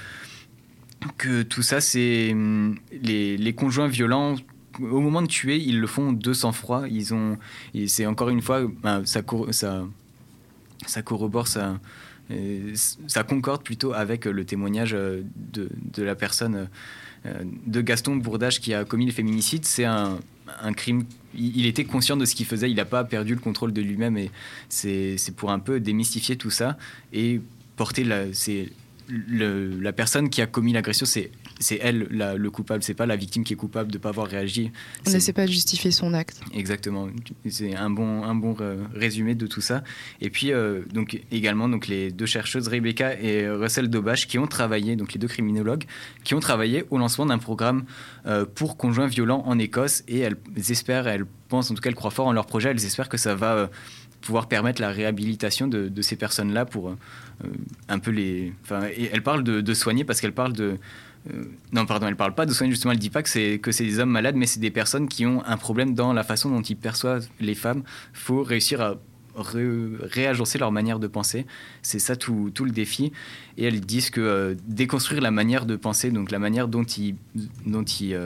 [1.17, 4.37] que tout ça, c'est hum, les, conjoints violents.
[4.81, 6.89] Au moment de tuer, ils le font de sang-froid.
[6.89, 7.39] Ils ont,
[7.87, 9.85] c'est encore une fois, ben, ça, ça,
[10.87, 11.79] ça corrobore, ça,
[12.31, 12.75] euh,
[13.29, 16.69] concorde plutôt avec le témoignage euh, de, la personne
[17.27, 19.65] euh, de Gaston Bourdage qui a commis le féminicide.
[19.65, 20.19] C'est un,
[20.63, 23.73] un crime il était conscient de ce qu'il faisait, il n'a pas perdu le contrôle
[23.73, 24.31] de lui-même et
[24.69, 26.77] c'est pour un peu démystifier tout ça
[27.13, 27.41] et
[27.77, 28.25] porter la,
[29.11, 33.45] la personne qui a commis l'agression, c'est c'est elle le coupable, c'est pas la victime
[33.45, 34.73] qui est coupable de ne pas avoir réagi.
[35.07, 36.41] On n'essaie pas de justifier son acte.
[36.55, 37.09] Exactement,
[37.49, 39.85] c'est un bon, un bon euh, résumé de tout ça.
[40.21, 44.47] Et puis euh, donc également donc les deux chercheuses Rebecca et Russell Dobash qui ont
[44.47, 45.85] travaillé, donc les deux criminologues,
[46.25, 47.85] qui ont travaillé au lancement d'un programme
[48.27, 50.37] euh, pour conjoints violents en Écosse et elles
[50.71, 53.19] espèrent, elles pensent en tout cas, elles croient fort en leur projet, elles espèrent que
[53.19, 53.71] ça va
[54.21, 56.95] pouvoir permettre la réhabilitation de, ces personnes-là pour
[57.89, 58.53] un peu les.
[58.63, 60.79] Enfin, elle parle de, soigner parce qu'elle parle de.
[61.31, 62.93] Euh, non, pardon, elle parle pas de soigner justement.
[62.93, 65.57] Elle dit pas que c'est des hommes malades, mais c'est des personnes qui ont un
[65.57, 67.83] problème dans la façon dont ils perçoivent les femmes.
[68.13, 68.97] Faut réussir à
[69.37, 71.47] réagencer leur manière de penser.
[71.83, 73.13] C'est ça tout, tout, le défi.
[73.57, 77.15] Et elles disent que euh, déconstruire la manière de penser, donc la manière dont ils,
[77.65, 78.19] dont ils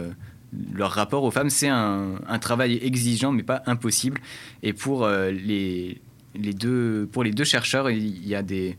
[0.72, 4.20] leur rapport aux femmes, c'est un, travail exigeant, mais pas impossible.
[4.62, 6.00] Et pour, euh, les,
[6.34, 8.76] les deux, pour les deux chercheurs, il y a des,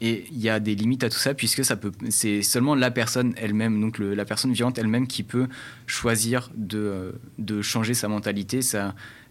[0.00, 2.90] et il y a des limites à tout ça puisque ça peut, c'est seulement la
[2.90, 5.46] personne elle-même, donc la personne violente elle-même qui peut
[5.86, 8.60] choisir de, de changer sa mentalité.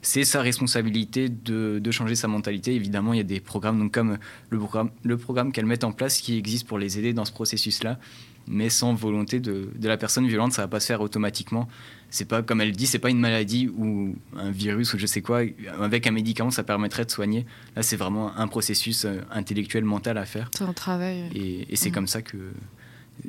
[0.02, 2.76] C'est sa responsabilité de, de changer sa mentalité.
[2.76, 4.18] Évidemment, il y a des programmes, donc comme
[4.50, 7.32] le programme, le programme qu'elles mettent en place qui existe pour les aider dans ce
[7.32, 8.00] processus-là,
[8.48, 11.68] mais sans volonté de, de la personne violente, ça va pas se faire automatiquement.
[12.16, 15.22] C'est pas comme elle dit, c'est pas une maladie ou un virus ou je sais
[15.22, 15.42] quoi.
[15.82, 17.46] Avec un médicament, ça permettrait de soigner.
[17.76, 20.50] Là, c'est vraiment un processus euh, intellectuel, mental à faire.
[20.58, 21.26] C'est un travail.
[21.36, 21.96] Et, et c'est Mhm.
[21.96, 22.38] comme ça que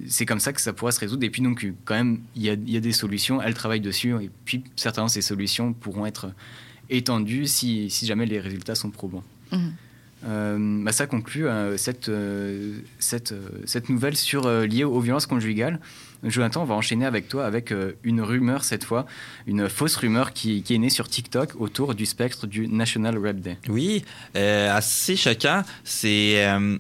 [0.09, 1.25] c'est comme ça que ça pourra se résoudre.
[1.25, 3.43] Et puis donc quand même, il y a, il y a des solutions.
[3.43, 4.15] Elle travaille dessus.
[4.23, 6.31] Et puis certainement, ces solutions pourront être
[6.89, 9.25] étendues si, si jamais les résultats sont probants.
[10.25, 15.79] Euh, bah, ça conclut euh, cette, euh, cette, cette nouvelle sur, liée aux violences conjugales.
[16.25, 19.07] Jonathan, on va enchaîner avec toi avec euh, une rumeur cette fois,
[19.47, 23.59] une fausse rumeur qui, est née sur TikTok autour du spectre du National Rap Day.
[23.69, 24.05] Oui,
[24.37, 25.63] euh, assez choquant.
[25.85, 26.79] C'est euh,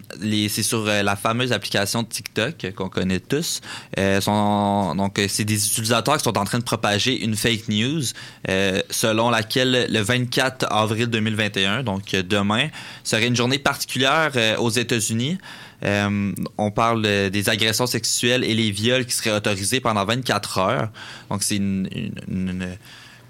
[0.48, 3.60] sur la fameuse application de TikTok qu'on connaît tous.
[3.96, 8.02] Donc, c'est des utilisateurs qui sont en train de propager une fake news
[8.90, 12.68] selon laquelle le 24 avril 2021, donc demain,
[13.04, 15.38] serait une journée particulière aux États-Unis.
[15.84, 20.88] Euh, on parle des agressions sexuelles et les viols qui seraient autorisés pendant 24 heures.
[21.30, 22.68] Donc, c'est une- une- une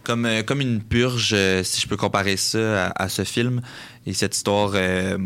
[0.05, 3.61] comme, euh, comme une purge, euh, si je peux comparer ça à, à ce film
[4.07, 5.19] et cette histoire euh,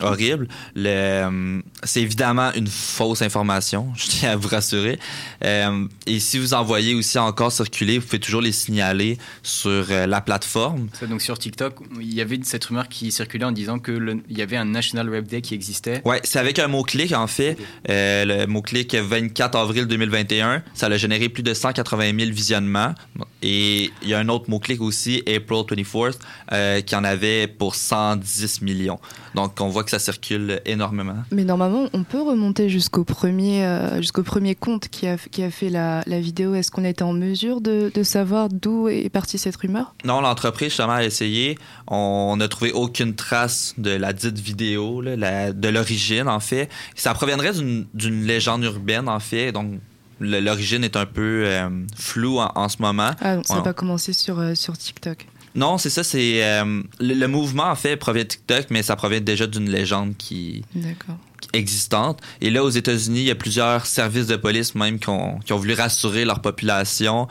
[0.00, 0.48] horrible.
[0.74, 4.98] Le, euh, c'est évidemment une fausse information, je tiens à vous rassurer.
[5.44, 9.86] Euh, et si vous en voyez aussi encore circuler, vous pouvez toujours les signaler sur
[9.90, 10.88] euh, la plateforme.
[10.98, 14.22] Ça, donc sur TikTok, il y avait cette rumeur qui circulait en disant que le-
[14.28, 16.02] il y avait un National Rap Day qui existait.
[16.04, 17.56] Ouais, c'est avec un mot-clic en fait.
[17.88, 22.94] Euh, le mot-clic 24 avril 2021, ça a généré plus de 180 000 visionnements.
[23.42, 26.18] Et il y a un autre mot-clic aussi, April 24th,
[26.52, 28.98] euh, qui en avait pour 110 millions.
[29.34, 31.16] Donc on voit que ça circule énormément.
[31.30, 35.50] Mais normalement, on peut remonter jusqu'au premier, euh, jusqu'au premier compte qui a, qui a
[35.50, 36.54] fait la, la vidéo.
[36.54, 39.94] Est-ce qu'on était en mesure de, de savoir d'où est partie cette rumeur?
[40.04, 41.58] Non, l'entreprise justement a essayé.
[41.86, 46.68] On n'a trouvé aucune trace de la dite vidéo, là, la- de l'origine en fait.
[46.94, 49.52] Ça proviendrait d'une légende urbaine en fait.
[49.52, 49.72] Donc
[50.20, 53.10] l'origine est un peu euh, floue en, en ce moment.
[53.20, 55.26] Ah, donc ça n'a pas commencé sur, euh, sur TikTok.
[55.54, 58.96] Non, c'est ça, c'est euh, le, le mouvement en fait provient de TikTok, mais ça
[58.96, 61.16] provient déjà d'une légende qui D'accord.
[61.52, 62.20] existante.
[62.40, 65.52] Et là, aux États-Unis, il y a plusieurs services de police même qui ont, qui
[65.52, 67.26] ont voulu rassurer leur population.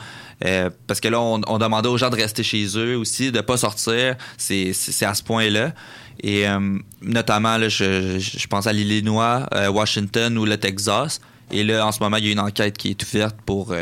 [0.45, 3.41] euh, parce que là, on, on demandait aux gens de rester chez eux aussi, de
[3.41, 4.15] pas sortir.
[4.37, 5.73] C'est à ce point-là.
[6.21, 11.21] Et euh, notamment, là, je, je pense à l'Illinois, Washington ou le Texas.
[11.51, 13.73] Et là, en ce moment, il y a une enquête qui est ouverte pour,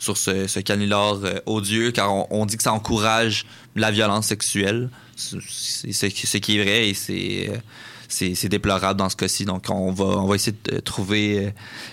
[0.00, 4.26] sur ce, ce canular euh, odieux, car on, on dit que ça encourage la violence
[4.26, 4.90] sexuelle.
[5.14, 7.56] C'est ce qui est vrai et c'est euh,
[8.08, 9.44] c'est c'est déplorable dans ce cas-ci.
[9.44, 11.50] Donc, on va, on va essayer de trouver euh,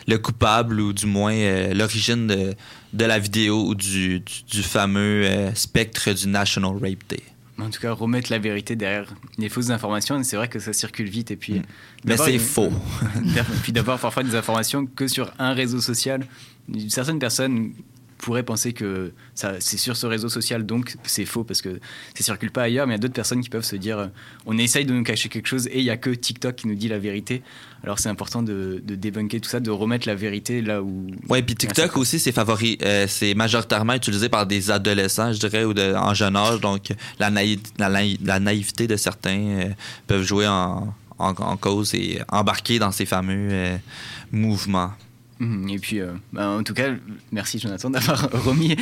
[0.07, 2.55] le coupable ou du moins euh, l'origine de,
[2.93, 7.23] de la vidéo ou du, du, du fameux euh, spectre du National Rape Day.
[7.59, 10.21] En tout cas, remettre la vérité derrière les fausses informations.
[10.23, 11.31] C'est vrai que ça circule vite.
[11.31, 11.61] Et puis,
[12.03, 12.09] Mm.
[12.09, 12.71] Mais c'est faux.
[13.15, 16.25] et puis d'avoir parfois des informations que sur un réseau social.
[16.89, 17.71] Certaines personnes
[18.17, 21.79] pourraient penser que ça, c'est sur ce réseau social, donc c'est faux parce que
[22.15, 22.87] ça circule pas ailleurs.
[22.87, 24.07] Mais il y a d'autres personnes qui peuvent se dire euh,
[24.45, 26.75] on essaye de nous cacher quelque chose et il y a que TikTok qui nous
[26.75, 27.43] dit la vérité.
[27.83, 31.07] Alors c'est important de, de débunker tout ça, de remettre la vérité là où.
[31.29, 35.63] Ouais, puis TikTok aussi, c'est favori, euh, c'est majoritairement utilisé par des adolescents, je dirais,
[35.63, 36.59] ou de, en jeune âge.
[36.59, 39.69] Donc, la, naï- la, naï- la naïveté de certains euh,
[40.07, 43.77] peuvent jouer en, en, en cause et embarquer dans ces fameux euh,
[44.31, 44.91] mouvements.
[45.39, 46.89] Mhm, Et puis, euh, bah, en tout cas,
[47.31, 48.75] merci Jonathan d'avoir remis,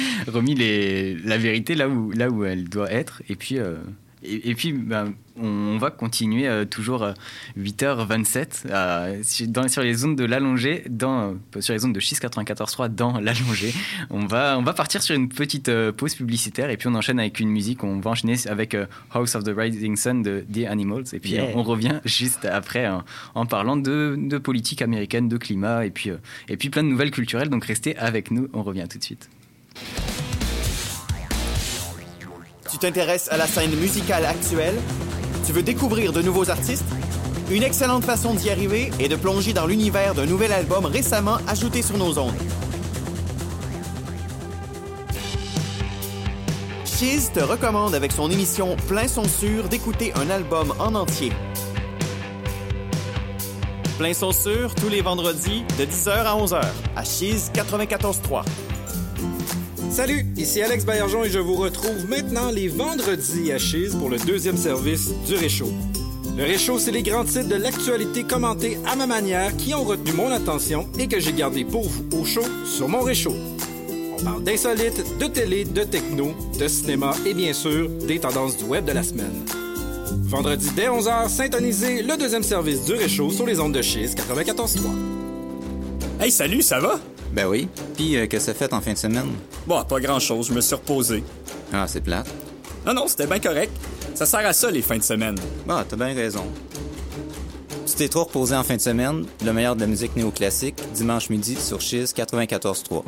[1.25, 3.21] la vérité là où, là où elle doit être.
[3.29, 3.75] Et puis, euh,
[4.27, 5.05] et, et puis bah,
[5.37, 7.13] on, on va continuer euh, toujours euh,
[7.57, 11.99] 8h27 euh, sur, dans- sur les zones de l'allongé, dans, euh, sur les zones de
[11.99, 13.73] 694.3 dans l'allongé.
[14.09, 17.39] On va, on va partir sur une petite pause publicitaire et puis on enchaîne avec
[17.39, 17.83] une musique.
[17.83, 18.75] On va enchaîner avec
[19.11, 21.05] House of the Rising Sun de The Animals.
[21.13, 21.47] Et puis Yeah.
[21.55, 26.11] on revient juste après en, en parlant de, de politique américaine, de climat et puis,
[26.47, 27.49] et puis plein de nouvelles culturelles.
[27.49, 29.29] Donc restez avec nous, on revient tout de suite.
[32.75, 34.75] Tu t'intéresses à la scène musicale actuelle?
[35.45, 36.83] Tu veux découvrir de nouveaux artistes?
[37.49, 41.81] Une excellente façon d'y arriver est de plonger dans l'univers d'un nouvel album récemment ajouté
[41.81, 42.35] sur nos ondes.
[46.83, 51.31] Chiz te recommande avec son émission Plein son sûr d'écouter un album en entier.
[53.97, 56.61] Plein son sûr tous les vendredis de 10h à 11h
[56.97, 58.43] à Chiz 94.3.
[59.95, 64.17] Salut, ici Alex Baillargeon et je vous retrouve maintenant les vendredis à Chise pour le
[64.17, 65.71] deuxième service du Réchaud.
[66.37, 70.11] Le Réchaud, c'est les grands titres de l'actualité commentés à ma manière qui ont retenu
[70.11, 73.37] mon attention et que j'ai gardé pour vous au chaud sur mon Réchaud.
[74.19, 78.65] On parle d'insolites, de télé, de techno, de cinéma et bien sûr des tendances du
[78.65, 79.45] web de la semaine.
[80.23, 84.79] Vendredi dès 11h, syntonisez le deuxième service du Réchaud sur les ondes de Chiz 94.3.
[86.19, 86.99] Hey, salut, ça va?
[87.35, 87.67] Ben oui.
[87.95, 89.29] Puis, euh, qu'est-ce que ça fait en fin de semaine?
[89.67, 91.21] Bon, pas grand-chose, je me suis reposé.
[91.73, 92.27] Ah, c'est plate.
[92.85, 93.73] Non, non, c'était bien correct.
[94.13, 95.35] Ça sert à ça, les fins de semaine.
[95.67, 96.45] Bah, t'as bien raison.
[97.85, 101.29] Tu t'es trop reposé en fin de semaine, le meilleur de la musique néoclassique, dimanche
[101.29, 103.03] midi sur Chiz 94.3.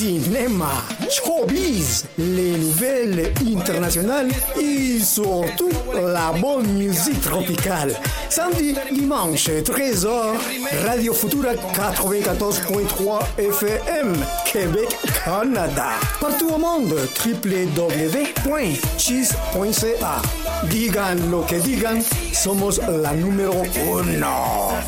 [0.00, 0.72] Cinéma,
[1.10, 7.94] showbiz, les nouvelles internationales et surtout la bonne musique tropicale.
[8.30, 10.38] Samedi, dimanche, 13h,
[10.86, 14.16] Radio Futura 94.3 FM,
[14.50, 14.88] Québec,
[15.22, 15.90] Canada.
[16.18, 17.82] Partout au monde, www.cheese.ca.
[20.70, 23.52] Digan lo que digan, somos la número
[23.86, 24.80] uno.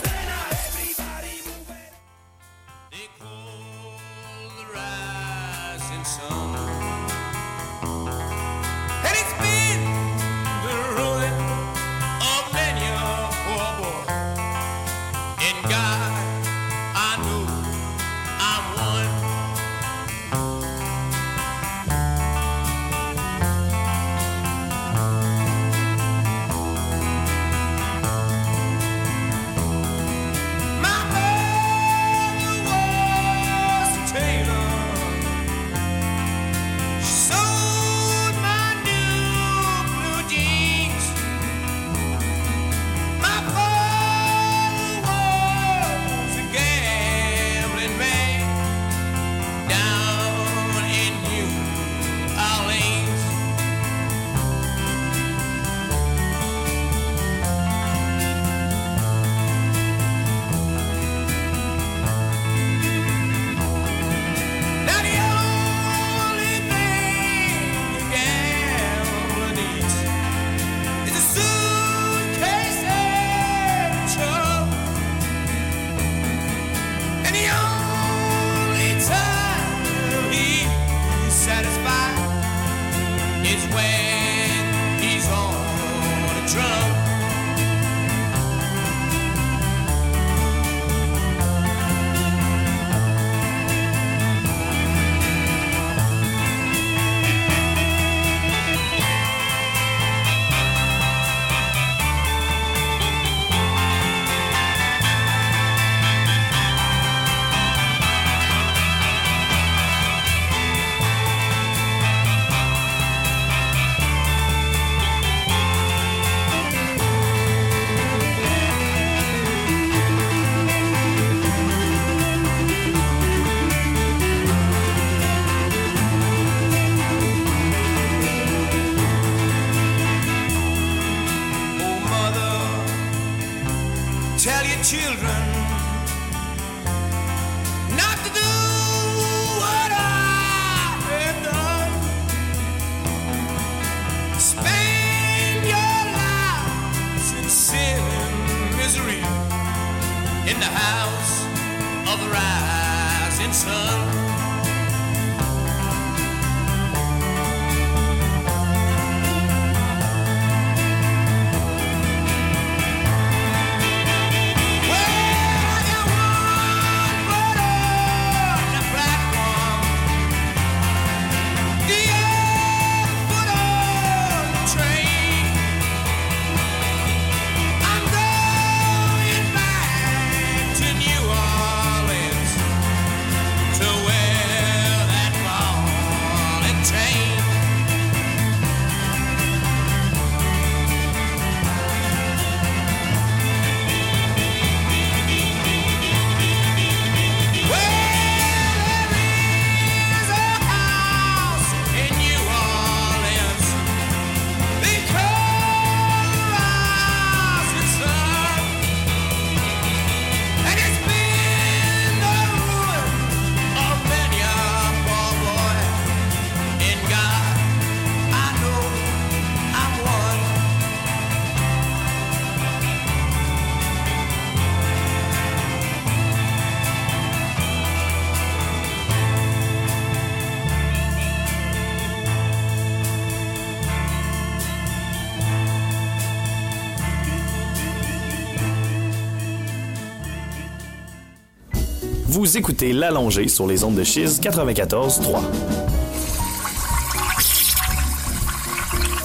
[242.42, 245.44] Vous écoutez l'allongée sur les ondes de Chiz 94.3.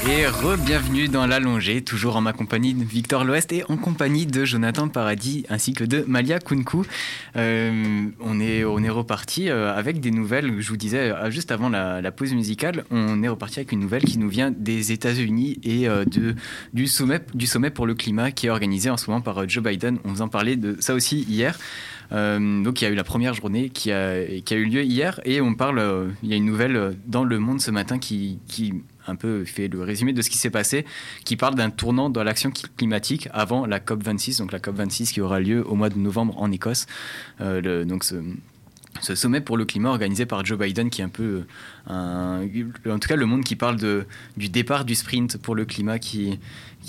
[0.08, 4.46] Et re-bienvenue dans l'allongée, toujours en ma compagnie de Victor L'Ouest et en compagnie de
[4.46, 6.86] Jonathan Paradis ainsi que de Malia Kunku.
[7.36, 11.52] Euh, on, est, on est reparti euh, avec des nouvelles, je vous disais euh, juste
[11.52, 14.92] avant la, la, pause musicale, on est reparti avec une nouvelle qui nous vient des
[14.92, 16.36] États-Unis et de,
[16.72, 19.64] du, sommet, du sommet pour le climat qui est organisé en ce moment par Joe
[19.64, 19.98] Biden.
[20.06, 21.58] On vous en parlait de ça aussi hier.
[22.12, 25.42] Euh, donc il y a eu la première journée qui a, eu lieu hier et
[25.42, 28.40] on parle, euh, il y a une nouvelle dans Le Monde ce matin qui,
[29.08, 30.86] un peu fait le résumé de ce qui s'est passé,
[31.24, 35.40] qui parle d'un tournant dans l'action climatique avant la COP26, donc la COP26 qui aura
[35.40, 36.88] lieu au mois de novembre en Écosse.
[37.42, 38.16] Euh, donc ce,
[39.02, 41.44] ce sommet pour le climat organisé par Joe Biden, qui est un peu,
[41.88, 42.42] un,
[42.90, 43.78] en tout cas, le monde qui parle
[44.38, 46.40] du départ du sprint pour le climat, qui,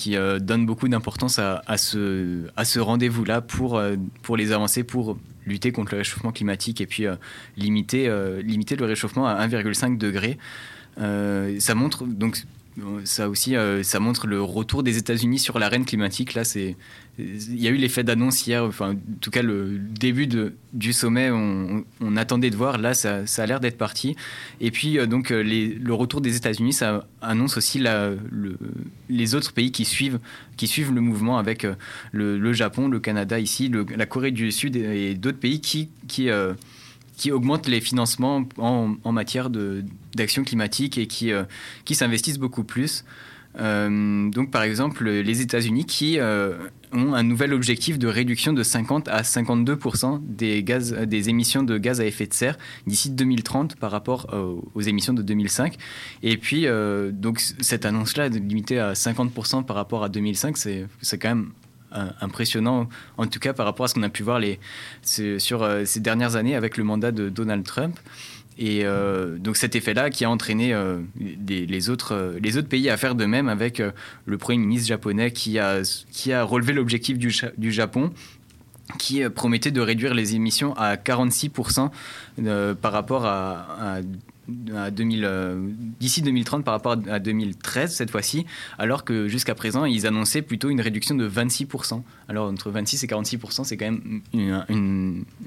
[0.08, 5.92] euh, donne beaucoup d'importance à, ce, rendez-vous-là pour, euh, pour les avancées, pour lutter contre
[5.92, 7.16] le réchauffement climatique et puis euh,
[7.56, 8.10] limiter,
[8.42, 10.38] limiter le réchauffement à 1,5 degré.
[10.96, 12.44] ça montre donc
[13.04, 16.34] ça aussi, euh, ça montre le retour des États-Unis sur l'arène climatique.
[16.34, 16.76] Là, c'est,
[17.18, 18.64] il y a eu l'effet d'annonce hier.
[18.64, 20.28] Enfin, en tout cas, le début
[20.72, 21.84] du sommet, on,
[22.16, 22.78] attendait de voir.
[22.78, 24.16] Là, ça, a l'air d'être parti.
[24.60, 27.82] Et puis, euh, donc, euh, le retour des États-Unis, ça annonce aussi
[29.08, 30.20] les autres pays qui suivent,
[30.56, 31.66] qui suivent le mouvement avec
[32.12, 35.88] le, Japon, le Canada ici, la Corée du Sud et, d'autres pays qui
[37.18, 41.42] qui augmentent les financements en, en matière d'action climatique et qui, euh,
[41.84, 43.04] qui s'investissent beaucoup plus.
[43.58, 46.56] Euh, donc, par exemple, les États-Unis qui euh,
[46.92, 49.78] ont un nouvel objectif de réduction de 50 à 52
[50.22, 52.56] des, gaz, des émissions de gaz à effet de serre
[52.86, 54.32] d'ici 2030 par rapport
[54.74, 55.76] aux émissions de 2005.
[56.22, 56.66] Et puis,
[57.10, 61.50] donc, cette annonce-là, limitée à 50% par rapport à 2005, c'est quand même
[62.20, 64.40] impressionnant, en tout cas par rapport à ce qu'on a pu voir
[65.02, 67.98] sur euh, ces dernières années avec le mandat de Donald Trump.
[68.60, 70.74] Et euh, donc cet effet-là qui a entraîné
[71.16, 73.80] les, autres, pays à faire de même avec
[74.26, 75.82] le Premier ministre japonais qui a,
[76.42, 78.12] relevé l'objectif du, Japon
[78.98, 81.90] qui promettait de réduire les émissions à 46%
[82.80, 88.46] par rapport à, à 2000, euh, d'ici 2030 par rapport à 2013 cette fois-ci,
[88.78, 92.02] alors que jusqu'à présent ils annonçaient plutôt une réduction de 26%.
[92.28, 94.22] Alors entre 26 et 46%, c'est quand même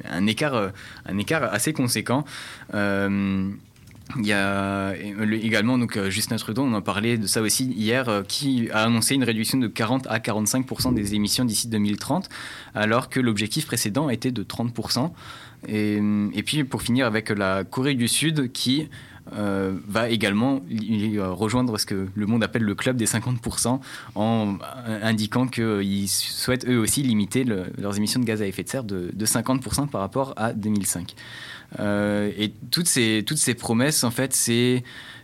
[0.10, 0.70] un, écart, euh,
[1.06, 2.26] un écart assez conséquent.
[2.74, 3.50] Euh,
[4.18, 8.70] il y a également donc Justin Trudeau, on en parlait de ça aussi hier, qui
[8.72, 12.28] a annoncé une réduction de 40 à 45% des émissions d'ici 2030,
[12.76, 14.74] alors que l'objectif précédent était de 30
[15.68, 18.90] et, puis pour finir avec la Corée du Sud qui
[19.34, 20.62] euh, va également
[21.20, 23.80] rejoindre ce que le monde appelle le club des 50%
[24.16, 24.58] en
[25.02, 29.12] indiquant qu'ils souhaitent eux aussi limiter leurs émissions de gaz à effet de serre de,
[29.14, 31.16] de 50% par rapport à 2005.
[31.80, 34.84] Euh, et toutes ces, toutes ces promesses, en fait, c'est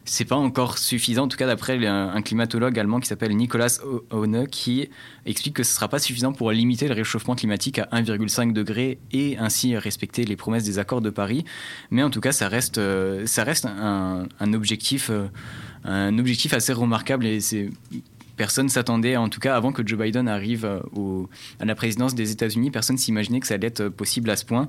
[0.09, 3.79] c'est pas encore suffisant, en tout cas d'après un, climatologue allemand qui s'appelle Nicolas
[4.11, 4.89] Ohne, qui
[5.25, 8.99] explique que ce ne sera pas suffisant pour limiter le réchauffement climatique à 1,5 degré
[9.11, 11.43] et ainsi respecter les promesses des accords de Paris.
[11.91, 15.27] Mais en tout cas, ça reste, euh, ça reste un, objectif, euh,
[15.83, 17.69] un objectif assez remarquable et c'est
[18.37, 21.23] personne s'attendait, en tout cas avant que Joe Biden arrive euh,
[21.59, 24.67] à la présidence des États-Unis, personne s'imaginait que ça allait être possible à ce point.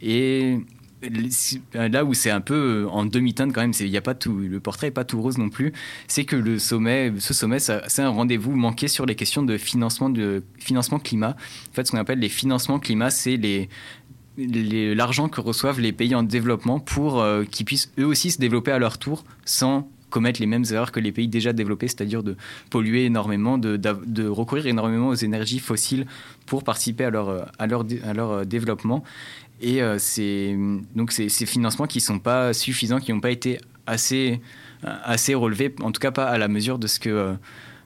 [0.00, 0.58] Et
[1.72, 4.38] là où c'est un peu euh, en demi-teinte quand même, il y a pas tout,
[4.38, 5.72] le portrait n'est pas tout rose non plus,
[6.06, 10.10] c'est que le sommet, ce sommet, c'est un rendez-vous manqué sur les questions de financement,
[10.10, 11.36] de financement climat.
[11.70, 13.38] En fait, ce qu'on appelle les financements climat, c'est
[14.36, 18.72] l'argent que reçoivent les pays en développement pour euh, qu'ils puissent eux aussi se développer
[18.72, 22.36] à leur tour sans commettre les mêmes erreurs que les pays déjà développés, c'est-à-dire de
[22.70, 26.06] polluer énormément, de, recourir énormément aux énergies fossiles
[26.46, 27.52] pour participer à leur,
[28.14, 29.04] leur développement.
[29.60, 30.56] Et euh, c'est
[30.94, 34.40] donc ces, financements qui ne sont pas suffisants, qui n'ont pas été assez,
[34.82, 37.36] assez relevés, en tout cas pas à la mesure de ce que,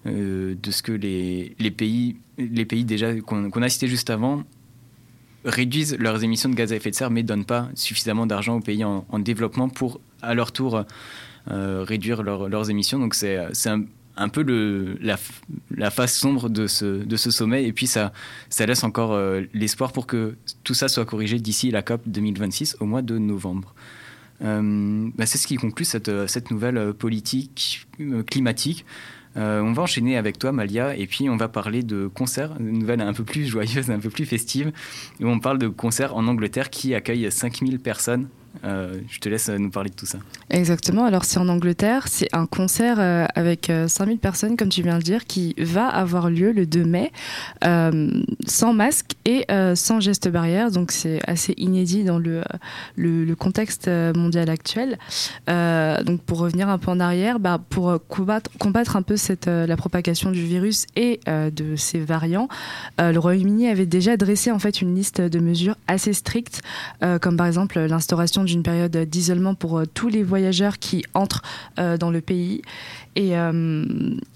[0.07, 4.43] euh, de ce que les, les, pays, les pays déjà qu'on a cités juste avant
[5.45, 8.57] réduisent leurs émissions de gaz à effet de serre, mais ne donnent pas suffisamment d'argent
[8.57, 10.85] aux pays en, développement pour, à leur tour,
[11.51, 12.99] euh, réduire leurs émissions.
[12.99, 13.85] Donc c'est un,
[14.17, 17.65] un peu la, face sombre de ce, sommet.
[17.65, 18.13] Et puis, ça,
[18.61, 22.87] laisse encore euh, l'espoir pour que tout ça soit corrigé d'ici la COP 2026 au
[22.87, 23.75] mois de novembre.
[24.43, 28.85] Euh, bah, c'est ce qui conclut cette, cette nouvelle politique euh, climatique.
[29.37, 33.01] on va enchaîner avec toi, Malia, et puis on va parler de concerts, une nouvelle
[33.01, 34.73] un peu plus joyeuse, un peu plus festive.
[35.21, 38.29] Où on parle de concerts en Angleterre qui accueillent 5000 personnes
[38.65, 40.19] Euh, je te laisse nous parler de tout ça.
[40.51, 41.05] Exactement.
[41.05, 42.07] Alors, c'est en Angleterre.
[42.09, 46.31] C'est un concert euh, avec 5000 personnes, comme tu viens de dire, qui va avoir
[46.31, 47.13] lieu le 2 mai,
[48.47, 50.71] sans masque et sans geste barrière.
[50.71, 52.43] Donc, c'est assez inédit dans le,
[53.39, 54.99] contexte mondial actuel.
[55.49, 60.45] donc, pour revenir un peu en arrière, bah, pour combattre, un peu la propagation du
[60.45, 62.49] virus et de ses variants,
[62.99, 66.63] le Royaume-Uni avait déjà dressé en fait une liste de mesures assez strictes,
[67.21, 71.43] comme par exemple l'instauration d'une période d'isolement pour euh, tous les voyageurs qui entrent
[71.79, 72.63] euh, dans le pays.
[73.19, 73.85] Euh,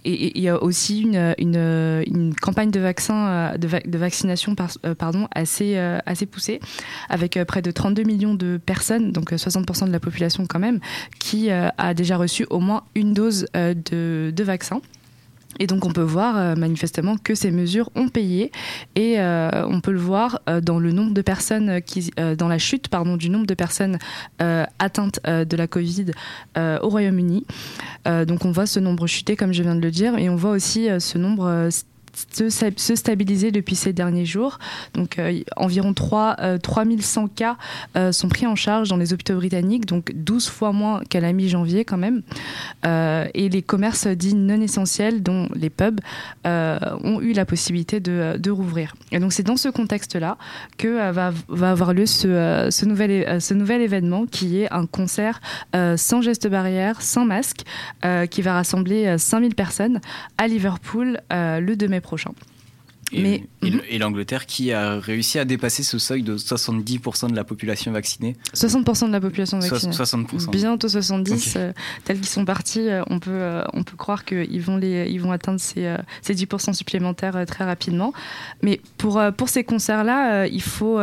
[0.05, 4.55] et il y a aussi une, campagne de, vaccin, de, vaccination
[4.99, 6.61] pardon, assez, assez poussée,
[7.09, 10.81] avec près de 32 millions de personnes, donc 60% de la population quand même,
[11.19, 14.83] qui a déjà reçu au moins une dose de vaccin.
[15.59, 18.53] Et donc on peut voir euh, manifestement que ces mesures ont payé
[18.95, 22.59] et euh, on peut le voir euh, dans le nombre de personnes qui, dans la
[22.59, 23.99] chute pardon du nombre de personnes
[24.39, 26.07] atteintes de la Covid
[26.57, 27.47] au Royaume-Uni.
[28.27, 30.51] donc on voit ce nombre chuter comme je viens de le dire et on voit
[30.51, 31.69] aussi ce nombre
[32.17, 34.59] se, stabiliser depuis ces derniers jours.
[34.95, 37.57] Donc euh, environ 3, 3100 euh, cas
[37.97, 41.33] euh, sont pris en charge dans les hôpitaux britanniques, donc 12 fois moins qu'à la
[41.33, 42.23] mi-janvier quand même.
[43.35, 46.01] et les commerces dits non essentiels, dont les pubs,
[46.45, 48.95] ont eu la possibilité de, rouvrir.
[49.13, 50.39] Et donc c'est dans ce contexte-là
[50.79, 51.33] que va,
[51.69, 55.41] avoir lieu ce, nouvel, événement qui est un concert
[55.97, 57.63] sans geste barrière, sans masque,
[58.31, 60.01] qui va rassembler 5000 personnes
[60.39, 62.33] à Liverpool le 2 mai prochain.
[63.13, 63.81] Et, Mais, mhm.
[63.89, 68.37] et l'Angleterre qui a réussi à dépasser ce seuil de 70% de la population vaccinée
[68.53, 69.95] 60% de la population vaccinée.
[69.95, 70.51] 60%.
[70.51, 71.55] Bientôt 70.
[71.57, 71.73] Euh,
[72.05, 75.21] tels qu'ils sont partis, euh, on peut, euh, on peut croire qu'ils vont, les, ils
[75.21, 78.13] vont atteindre ces, ces 10% supplémentaires très rapidement.
[78.63, 80.99] Mais pour, pour ces concerts-là, il faut,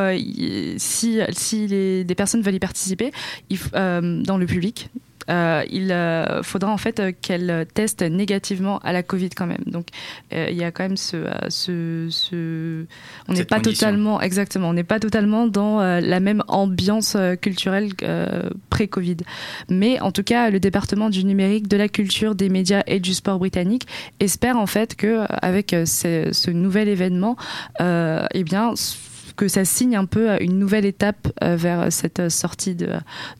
[0.77, 3.11] si, si les, des personnes veulent y participer,
[3.49, 4.89] il, dans le public,
[5.29, 9.63] euh, il euh, faudra en fait euh, qu'elle teste négativement à la Covid quand même.
[9.65, 9.87] Donc
[10.31, 12.85] il y a quand même ce, ce,
[13.27, 17.91] on n'est pas totalement exactement, on n'est pas totalement dans la même ambiance culturelle
[18.69, 19.17] pré-Covid.
[19.69, 23.13] Mais en tout cas, le département du numérique, de la culture, des médias et du
[23.13, 23.87] sport britannique
[24.19, 27.37] espère en fait que avec ce, nouvel événement,
[27.79, 28.73] eh bien
[29.35, 32.89] que ça signe un peu une nouvelle étape vers cette sortie de,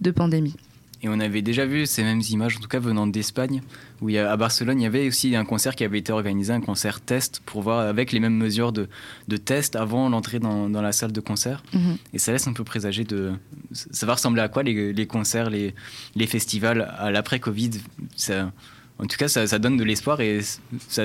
[0.02, 0.56] de pandémie.
[1.04, 3.62] Et on avait déjà vu ces mêmes images, en tout cas venant d'Espagne,
[4.01, 6.14] où il y a, à Barcelone, il y avait aussi un concert qui avait été
[6.14, 8.88] organisé, un concert test, pour voir avec les mêmes mesures de,
[9.28, 11.62] de test avant l'entrée dans, dans, la salle de concert.
[11.74, 11.97] Mhm.
[12.14, 13.34] Et ça laisse un peu présager de.
[13.74, 15.76] Ça va ressembler à quoi les, les concerts, les,
[16.16, 17.72] les festivals à l'après-Covid?
[18.99, 20.39] En tout cas, ça, ça donne de l'espoir et
[20.88, 21.04] ça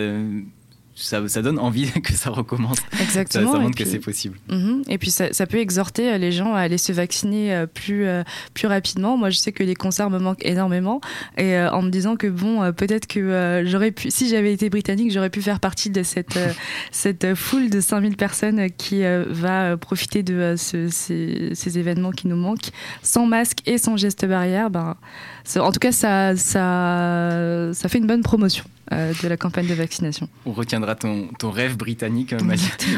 [0.99, 2.79] ça, donne envie que ça recommence.
[3.01, 3.53] Exactement.
[3.53, 4.37] Ça, montre que c'est possible.
[4.51, 4.83] Mhm.
[4.89, 8.23] Et puis ça, peut exhorter euh, les gens à aller se vacciner euh, plus, euh,
[8.55, 9.17] plus rapidement.
[9.17, 11.01] Moi, je sais que les concerts me manquent énormément.
[11.37, 15.31] Et en me disant que bon, peut-être que j'aurais pu, si j'avais été britannique, j'aurais
[15.31, 16.39] pu faire partie de cette,
[16.91, 22.71] cette foule de 5000 personnes qui va profiter de ces, ces, événements qui nous manquent,
[23.03, 24.71] sans masque et sans geste barrière.
[24.71, 24.97] Ben,
[25.57, 28.65] en tout cas, ça, ça, ça fait une bonne promotion.
[28.91, 30.29] Euh, de la campagne de vaccination.
[30.47, 32.39] On retiendra ton, ton rêve britannique, euh,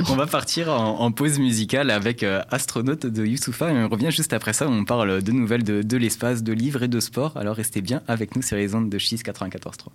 [0.08, 4.32] On va partir en, pause musicale avec euh, Astronaute de Youssoufa et on revient juste
[4.32, 4.68] après ça.
[4.68, 7.36] On parle de nouvelles de, de l'espace, de livres et de sport.
[7.36, 9.88] Alors restez bien avec nous sur les ondes de Schis 94.3.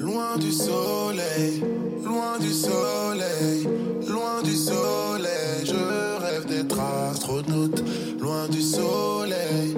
[0.00, 1.62] Loin du soleil,
[2.02, 3.68] loin du soleil,
[4.22, 7.82] loin du soleil, je rêve d'être astronaute
[8.20, 9.76] loin du soleil,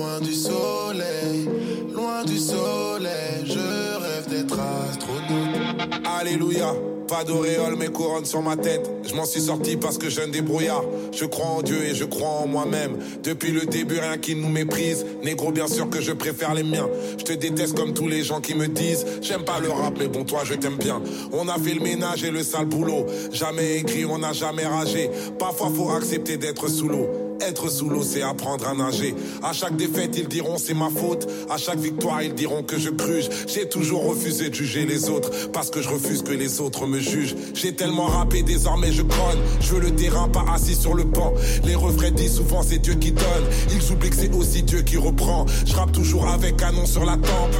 [0.00, 1.48] loin du soleil,
[1.94, 6.06] loin du soleil, je rêve d'être astronaute.
[6.20, 6.74] Alléluia.
[7.06, 8.88] Pas d'auréole, mes couronnes sur ma tête.
[9.02, 10.84] Je m'en suis sorti parce que je ne débrouillard.
[11.12, 12.98] Je crois en Dieu et je crois en moi-même.
[13.24, 15.04] Depuis le début, rien qui nous méprise.
[15.24, 16.88] Négro, bien sûr que je préfère les miens.
[17.18, 19.04] Je te déteste comme tous les gens qui me disent.
[19.22, 21.02] J'aime pas le rap, mais bon, toi, je t'aime bien.
[21.32, 23.06] On a fait le ménage et le sale boulot.
[23.32, 25.10] Jamais écrit, on n'a jamais ragé.
[25.36, 27.29] Parfois, faut accepter d'être sous l'eau.
[27.40, 29.14] Être sous l'eau, c'est apprendre à nager.
[29.42, 31.26] À chaque défaite, ils diront c'est ma faute.
[31.48, 33.28] À chaque victoire, ils diront que je cruge.
[33.46, 36.98] J'ai toujours refusé de juger les autres parce que je refuse que les autres me
[36.98, 37.34] jugent.
[37.54, 39.38] J'ai tellement rappé, désormais je conne.
[39.60, 41.32] Je veux le terrain, pas assis sur le banc.
[41.64, 43.44] Les refrains disent souvent c'est Dieu qui donne.
[43.72, 45.46] Ils oublient que c'est aussi Dieu qui reprend.
[45.64, 47.56] Je rappe toujours avec canon sur la tempe.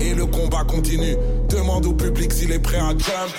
[0.00, 1.16] Et le combat continue.
[1.48, 3.30] Demande au public s'il est prêt à jump.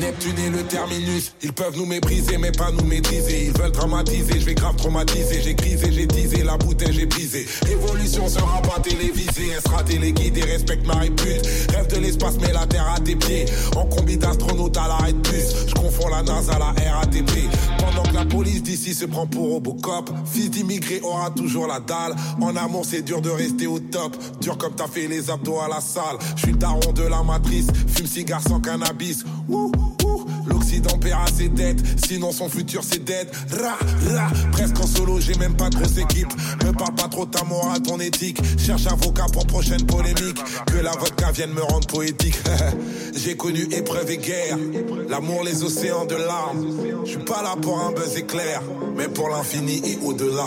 [0.00, 1.32] Neptune est le terminus.
[1.42, 3.46] Ils peuvent nous mépriser, mais pas nous maîtriser.
[3.46, 5.42] Ils veulent dramatiser, je vais grave traumatiser.
[5.42, 7.46] J'ai grisé, j'ai teasé, la bouteille j'ai brisé.
[7.70, 11.46] Évolution sera pas télévisée, elle sera téléguidée, respecte ma répute.
[11.74, 13.46] Rêve de l'espace, mais la terre à tes pieds.
[13.76, 15.66] En combi d'astronaute à l'arrêt de bus.
[15.68, 17.30] Je confonds la NASA à la RATP.
[17.78, 20.10] Pendant que la police d'ici se prend pour Robocop.
[20.26, 22.14] Fils d'immigré aura toujours la dalle.
[22.40, 24.16] En amour, c'est dur de rester au top.
[24.40, 26.18] Dur comme t'as fait les abdos à la salle.
[26.36, 27.66] Je suis daron de la matrice.
[27.94, 29.24] Fume cigare sans cannabis.
[29.48, 29.87] Ouh, ouh.
[30.46, 33.28] L'Occident paiera ses dettes, sinon son futur c'est dead.
[33.60, 33.76] Ra,
[34.52, 36.28] presque en solo, j'ai même pas de grosse équipe.
[36.64, 38.40] Me parle pas trop ta morale, ton éthique.
[38.58, 40.38] Cherche avocat pour prochaine polémique.
[40.66, 42.38] Que la vodka vienne me rendre poétique.
[43.14, 44.56] j'ai connu épreuve et guerre.
[45.08, 46.66] L'amour, les océans de larmes.
[47.04, 48.62] Je suis pas là pour un buzz éclair,
[48.96, 50.46] mais pour l'infini et au-delà.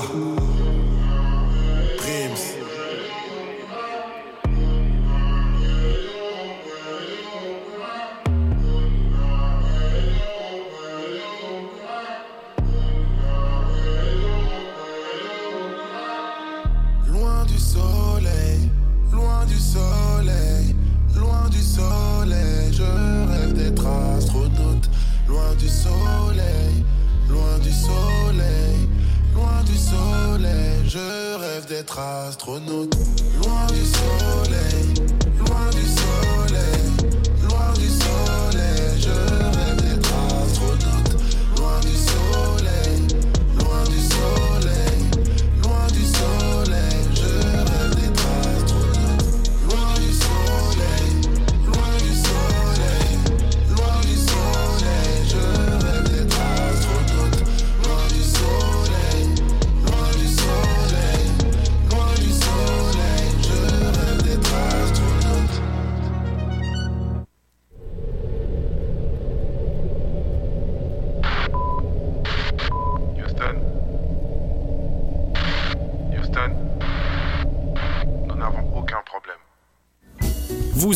[22.71, 24.89] Je rêve d'être astronaute.
[25.27, 26.83] Loin du soleil,
[27.29, 28.89] loin du soleil,
[29.33, 32.95] loin du soleil, je rêve d'être astronaute.
[33.41, 34.93] Loin du soleil,
[35.39, 36.90] loin du soleil,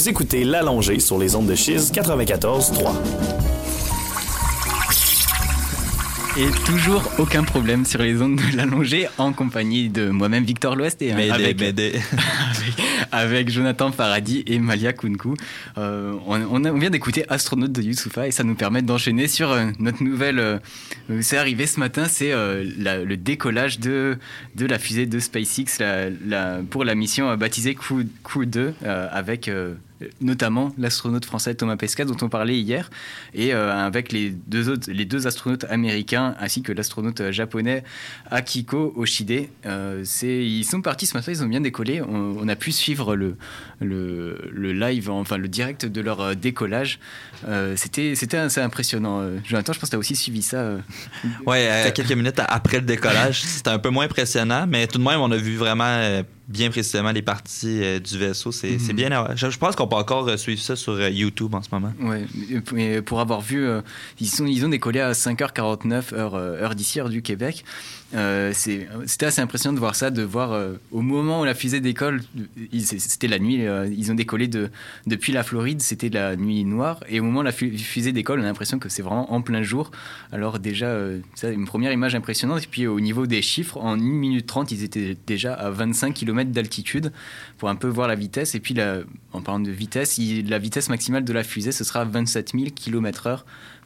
[0.05, 2.93] Vous écoutez l'allongé sur les ondes de Chiz 94.3.
[6.37, 11.01] Et toujours aucun problème sur les ondes de l'allongée en compagnie de moi-même Victor L'Ouest
[11.01, 11.57] et avec, avec,
[13.11, 15.33] avec Jonathan Paradis et Malia Kunku.
[15.79, 19.27] Euh, on, on a- on vient d'écouter Astronaute de Youssoufa et ça nous permet d'enchaîner
[19.27, 20.37] sur euh, notre nouvelle.
[20.37, 20.59] euh,
[21.21, 24.17] c'est arrivé ce matin, c'est euh, le décollage de,
[24.55, 28.73] de la fusée de SpaceX la- la- pour la mission euh, baptisée Crew, Crew 2
[28.83, 29.49] euh, avec.
[30.21, 32.89] Notamment l'astronaute français Thomas Pesquet dont on parlait hier
[33.33, 37.83] et euh, avec les deux autres les deux astronautes américains ainsi que l'astronaute euh, japonais
[38.29, 39.47] Akiko Oshide.
[39.65, 42.01] Euh, ils sont partis ce matin ils ont bien décollé.
[42.01, 43.37] On a pu suivre le,
[43.81, 46.99] le, le live enfin le direct de leur euh, décollage
[47.47, 50.77] Euh, c'était c'était assez impressionnant Euh, Jonathan je pense que tu as aussi suivi ça.
[51.45, 55.03] Ouais, euh, quelques minutes après le décollage, c'était un peu moins impressionnant, mais tout de
[55.03, 58.51] même, on a vu vraiment bien précisément les parties euh, du vaisseau.
[58.51, 58.93] C'est Mhm.
[58.95, 59.27] bien.
[59.35, 61.91] Je, je pense qu'on peut encore euh, suivre ça sur euh, YouTube en ce moment.
[62.01, 62.25] Ouais,
[62.71, 63.67] mais pour avoir vu,
[64.19, 67.63] ils, sont, ils ont décollé à 5h49 heure, heure d'ici, heure du Québec.
[68.15, 71.53] Euh, c'est- C'était assez impressionnant de voir ça, de voir euh, au moment où la
[71.53, 72.21] fusée décolle,
[72.79, 74.69] c'était la nuit, euh, ils ont décollé de,
[75.05, 78.39] depuis la Floride, c'était la nuit noire, et au moment où la fu- fusée décolle,
[78.39, 79.91] on a l'impression que c'est vraiment en plein jour.
[80.31, 80.97] Alors déjà,
[81.35, 84.71] ça, une première image impressionnante, et puis au niveau des chiffres, en 1 minute 30,
[84.71, 87.11] ils étaient déjà à 25 km d'altitude
[87.57, 88.75] pour un peu voir la vitesse, et puis
[89.33, 93.39] en parlant de vitesse, la vitesse maximale de la fusée, ce sera 27 000 km/h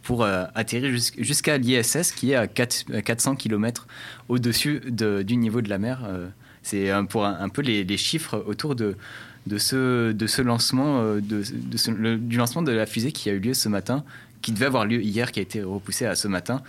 [0.03, 3.87] pour euh, atterrir jus- jusqu'à l'ISS qui est à 4 à 400 km
[4.27, 6.01] au-dessus de- du niveau de la mer.
[6.05, 6.27] Euh,
[6.61, 8.95] C'est pour un, peu les, chiffres autour de,
[9.57, 11.41] ce, de ce lancement, euh, de,
[12.17, 14.03] du lancement de la fusée qui a eu lieu ce matin,
[14.41, 16.61] qui devait avoir lieu hier, qui a été repoussé à ce matin.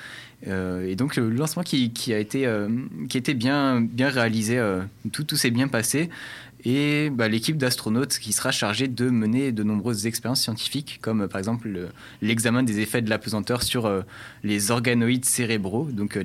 [0.46, 2.48] Et donc le lancement qui, a été,
[3.08, 4.58] qui a été bien, bien réalisé,
[5.12, 6.08] tout, tout s'est bien passé.
[6.64, 11.38] Et bah, l'équipe d'astronautes qui sera chargée de mener de nombreuses expériences scientifiques, comme par
[11.38, 11.88] exemple le-
[12.22, 14.02] l'examen des effets de l'apesanteur sur euh,
[14.42, 16.24] les organoïdes cérébraux, donc euh,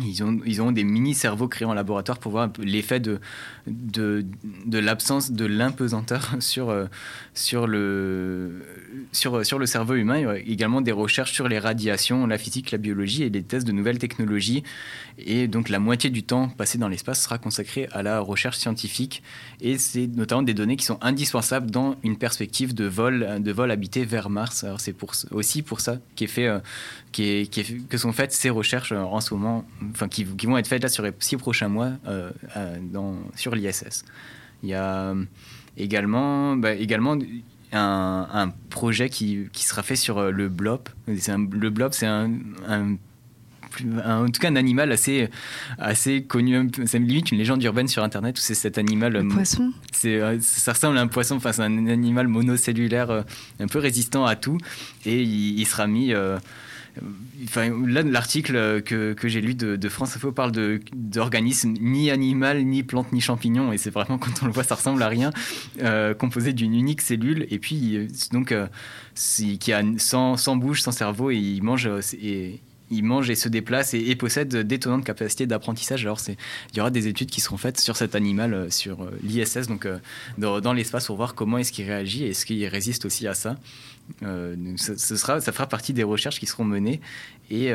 [0.00, 3.18] ils ont, ils ont des mini-cerveaux créés en laboratoire pour voir l'effet de,
[3.66, 4.24] de,
[4.66, 6.86] de l'absence de l'impesanteur sur, euh,
[7.34, 8.62] sur, le,
[9.12, 10.18] sur, sur le cerveau humain.
[10.18, 13.42] Il y aura également des recherches sur les radiations, la physique, la biologie et des
[13.42, 14.62] tests de nouvelles technologies.
[15.18, 19.22] Et donc la moitié du temps passé dans l'espace sera consacré à la recherche scientifique.
[19.60, 23.70] Et c'est notamment des données qui sont indispensables dans une perspective de vol, de vol
[23.70, 24.64] habité vers Mars.
[24.64, 26.58] Alors c'est pour, aussi pour ça qu'est fait, euh,
[27.12, 30.24] qui est- qui est- que sont faites ces recherches euh, en ce moment, enfin qui,
[30.24, 34.04] qui vont être faites là sur les six prochains mois euh, euh, dans, sur l'ISS.
[34.62, 35.24] Il y a euh,
[35.76, 37.16] également, bah, également
[37.72, 40.88] un, un projet qui, qui sera fait sur euh, le blob.
[41.18, 42.30] C'est un- le blob, c'est un,
[44.06, 45.28] en tout cas un animal assez,
[45.78, 46.70] assez connu.
[46.86, 49.16] C'est limite une légende urbaine sur Internet où c'est cet animal.
[49.16, 49.72] euh, poisson
[50.20, 53.22] euh, ça ressemble à un poisson, enfin c'est un animal monocellulaire euh,
[53.60, 54.56] un peu résistant à tout
[55.04, 56.12] et il, il sera mis.
[56.14, 56.38] euh,
[57.56, 63.12] Là, l'article que, j'ai lu de, France Info parle de, d'organismes ni animal, ni plante,
[63.12, 63.72] ni champignon.
[63.72, 65.30] Et c'est vraiment, quand on le voit, ça ressemble à rien,
[65.82, 67.46] euh, composé d'une unique cellule.
[67.50, 68.66] Et puis, euh, donc, euh,
[69.14, 71.88] qui a sans, sans bouche, sans cerveau, et il mange,
[72.20, 72.60] et,
[72.90, 76.02] il mange et se déplace et, et possède d'étonnantes capacités d'apprentissage.
[76.02, 79.10] Alors, il y aura des études qui seront faites sur cet animal, euh, sur euh,
[79.22, 79.98] l'ISS, donc euh,
[80.38, 83.56] dans, l'espace, pour voir comment est-ce qu'il réagit et est-ce qu'il résiste aussi à ça.
[84.20, 87.00] Ce, sera, ça fera partie des recherches qui seront menées.
[87.50, 87.72] Et,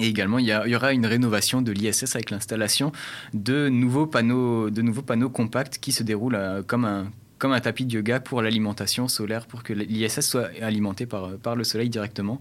[0.00, 2.92] également, il y, aura une rénovation de l'ISS avec l'installation
[3.34, 7.84] de nouveaux panneaux, de nouveaux panneaux compacts qui se déroulent comme un comme un tapis
[7.84, 12.40] de yoga pour l'alimentation solaire, pour que l'ISS soit alimenté par, par le soleil directement,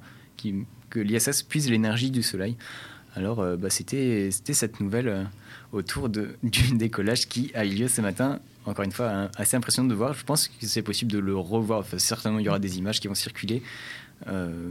[0.92, 2.56] que l'ISS puise l'énergie du soleil.
[3.16, 5.24] Alors, euh, bah, c'était cette nouvelle euh,
[5.72, 8.40] autour de, du décollage qui a eu lieu ce matin.
[8.66, 10.14] Encore une fois, hein, assez impressionnant de voir.
[10.14, 11.84] Je pense que c'est possible de le revoir.
[11.98, 13.64] Certainement, il y aura des images qui vont circuler.
[14.28, 14.70] Euh,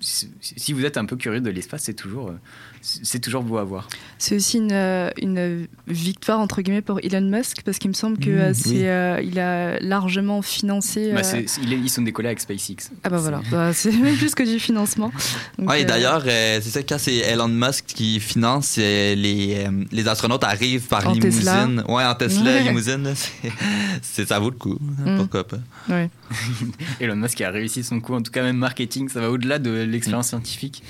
[0.00, 2.34] si vous êtes un peu curieux de l'espace, c'est toujours,
[3.02, 3.88] c'est toujours beau à voir.
[4.18, 8.18] C'est aussi une, euh, une victoire entre guillemets pour Elon Musk parce qu'il me semble
[8.18, 8.86] que Mmh, euh, c'est, oui.
[8.86, 11.12] euh, il a largement financé.
[11.14, 12.90] Bah, euh, il est- ils sont décollés avec SpaceX.
[13.02, 15.10] Ah bah voilà, Bah, c'est même plus que du financement.
[15.58, 19.14] Donc, Ouais, et euh, d'ailleurs, euh, c'est ça, quand c'est Elon Musk qui finance, euh,
[19.14, 21.30] les, euh, les astronautes arrivent par En limousine.
[21.40, 21.68] Tesla.
[21.88, 22.62] Ouais, en Tesla, Ouais.
[22.64, 23.14] limousine.
[24.02, 24.78] c'est- ça vaut le coup.
[25.06, 25.16] hein, Mm.
[25.18, 25.58] Pourquoi pas?
[25.88, 26.10] Ouais.
[27.00, 29.70] Elon Musk a réussi son coup, en tout cas même marketing, ça va au-delà de
[29.70, 30.82] l'expérience scientifique.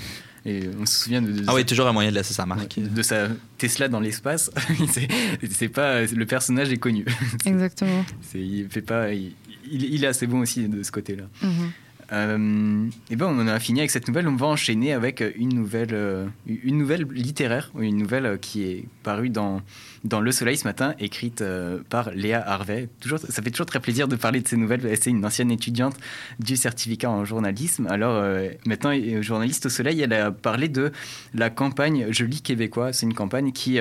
[0.47, 2.79] Et on se souvient de, de Ah oui, toujours un moyen de laisser sa marque.
[2.79, 4.51] de sa Tesla dans l'espace.
[5.49, 7.03] c'est, pas le personnage est connu.
[7.45, 8.05] Exactement.
[8.21, 9.33] C'est, il fait pas, il,
[9.71, 11.23] il- il est assez bon aussi de ce côté-là.
[11.41, 11.71] Mhm.
[12.11, 14.27] Euh, et ben on en a fini avec cette nouvelle.
[14.27, 18.85] On va enchaîner avec une nouvelle, euh, une nouvelle littéraire, une nouvelle euh, qui est
[19.03, 19.61] parue dans
[20.03, 21.43] dans Le Soleil ce matin, écrite
[21.89, 22.89] par Léa Harvey.
[22.99, 24.95] Toujours, ça fait toujours très plaisir de parler de ces nouvelles.
[25.01, 25.95] C'est une ancienne étudiante
[26.39, 27.87] du certificat en journalisme.
[27.89, 28.23] Alors
[28.67, 28.91] maintenant,
[29.21, 30.91] journaliste au Soleil, elle a parlé de
[31.33, 32.93] la campagne Je lis québécois.
[32.93, 33.79] C'est une campagne qui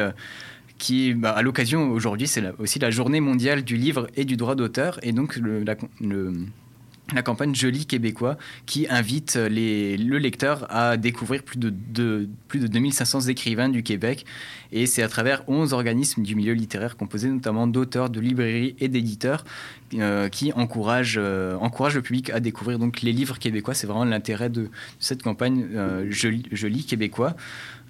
[0.79, 4.55] qui, bah, à l'occasion aujourd'hui, c'est aussi la journée mondiale du livre et du droit
[4.55, 4.99] d'auteur.
[5.03, 5.63] Et donc, le-
[7.13, 12.61] la campagne Je lis québécois qui invite les, le lecteur à découvrir plus de, plus
[12.61, 14.25] de 2500 écrivains du Québec.
[14.73, 18.89] Et c'est à travers 11 organismes du milieu littéraire composés notamment d'auteurs, de librairies et
[18.89, 19.45] d'éditeurs
[19.95, 23.75] euh, qui encouragent, euh, encouragent le public à découvrir donc, les livres québécois.
[23.75, 27.37] C'est vraiment l'intérêt de cette campagne euh, Je lis québécois.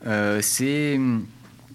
[0.07, 0.99] Euh, c'est...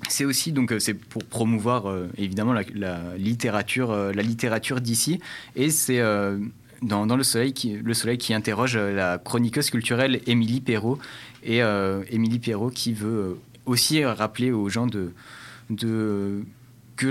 [0.08, 5.20] C'est aussi donc euh, c'est pour promouvoir euh, évidemment la, littérature euh, la littérature d'ici
[5.56, 6.38] et c'est euh,
[6.82, 11.00] dans, le soleil qui le soleil qui interroge euh, la chroniqueuse culturelle Émilie Perrault.
[11.44, 16.42] Et euh, Émilie Perrault qui veut euh, aussi rappeler aux gens que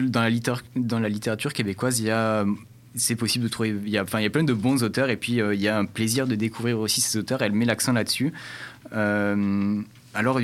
[0.01, 0.21] dans
[1.01, 2.45] la littérature québécoise il y a
[2.95, 5.61] c'est possible de trouver enfin il y a plein de bons auteurs et puis il
[5.61, 7.43] y a un plaisir de découvrir aussi ces auteurs.
[7.43, 8.33] Elle met l'accent là-dessus
[10.15, 10.41] alors,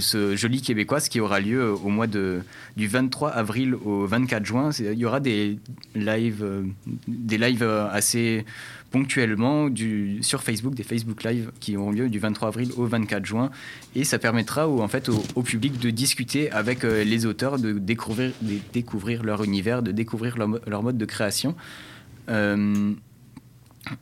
[0.00, 2.40] ce joli québécois, qui aura lieu au mois de,
[2.76, 5.58] du 23 avril au 24 juin, il y aura des
[5.94, 6.62] lives, euh,
[7.62, 8.44] euh, assez
[8.90, 9.68] ponctuellement
[10.22, 13.50] sur Facebook, des Facebook Live qui auront lieu du 23 avril au 24 juin.
[13.94, 14.86] Et ça permettra au,
[15.42, 20.58] public de discuter avec euh, les auteurs, de découvrir, leur univers, de découvrir leur, mo-
[20.66, 21.54] leur mode de création.
[22.30, 22.92] Euh,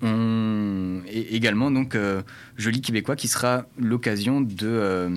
[0.02, 2.22] et également donc euh,
[2.56, 5.10] Joli Québécois qui sera l'occasion de euh,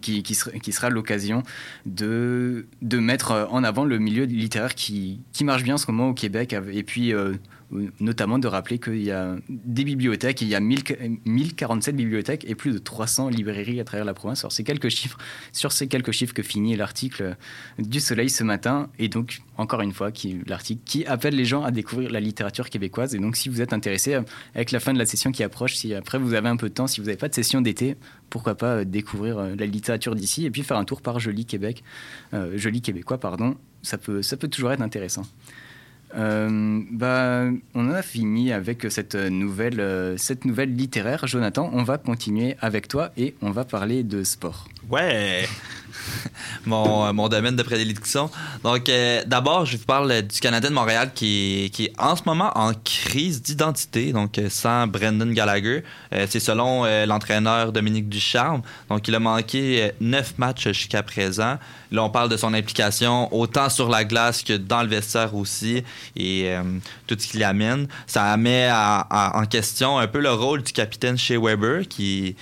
[0.00, 1.42] qui, qui sera l'occasion
[1.86, 6.08] de, de mettre en avant le milieu littéraire qui, qui marche bien en ce moment
[6.08, 7.34] au Québec et puis euh,
[8.00, 10.82] notamment de rappeler qu'il y a des bibliothèques, il y a 1000
[11.24, 14.40] 1047 bibliothèques et plus de 300 librairies à travers la province.
[14.40, 15.18] Alors, c'est quelques chiffres,
[15.52, 17.36] sur ces quelques chiffres que finit l'article
[17.78, 18.88] du Soleil ce matin.
[18.98, 20.10] Et donc, encore une fois,
[20.46, 23.14] l'article qui appelle les gens à découvrir la littérature québécoise.
[23.14, 24.22] Et donc, si vous êtes intéressé, euh,
[24.54, 26.74] avec la fin de la session qui approche, si après vous avez un peu de
[26.74, 27.96] temps, si vous n'avez pas de session d'été,
[28.34, 31.46] pourquoi pas euh, découvrir euh, la littérature d'ici et puis faire un tour par Joli
[31.46, 31.84] Québec,
[32.32, 33.56] euh, Joli Québécois, pardon.
[33.82, 35.22] Ça peut, ça peut toujours être intéressant.
[36.16, 37.44] Euh, bah,
[37.74, 41.26] on a fini avec cette nouvelle, euh, cette nouvelle littéraire.
[41.26, 44.68] Jonathan, on va continuer avec toi et on va parler de sport.
[44.88, 45.46] Ouais!
[46.66, 48.30] mon, euh, mon domaine de prédilection.
[48.62, 52.22] Donc, euh, d'abord, je vous parle du Canadien de Montréal qui, qui est en ce
[52.26, 55.84] moment en crise d'identité, donc euh, sans Brendan Gallagher.
[56.12, 58.62] Euh, C'est selon euh, l'entraîneur Dominique Ducharme.
[58.88, 61.58] Donc, il a manqué euh, neuf matchs jusqu'à présent.
[61.90, 65.84] Là, on parle de son implication autant sur la glace que dans le vestiaire aussi
[66.16, 66.62] et euh,
[67.06, 67.86] tout ce qu'il amène.
[68.06, 72.34] Ça met en question un peu le rôle du capitaine chez Weber qui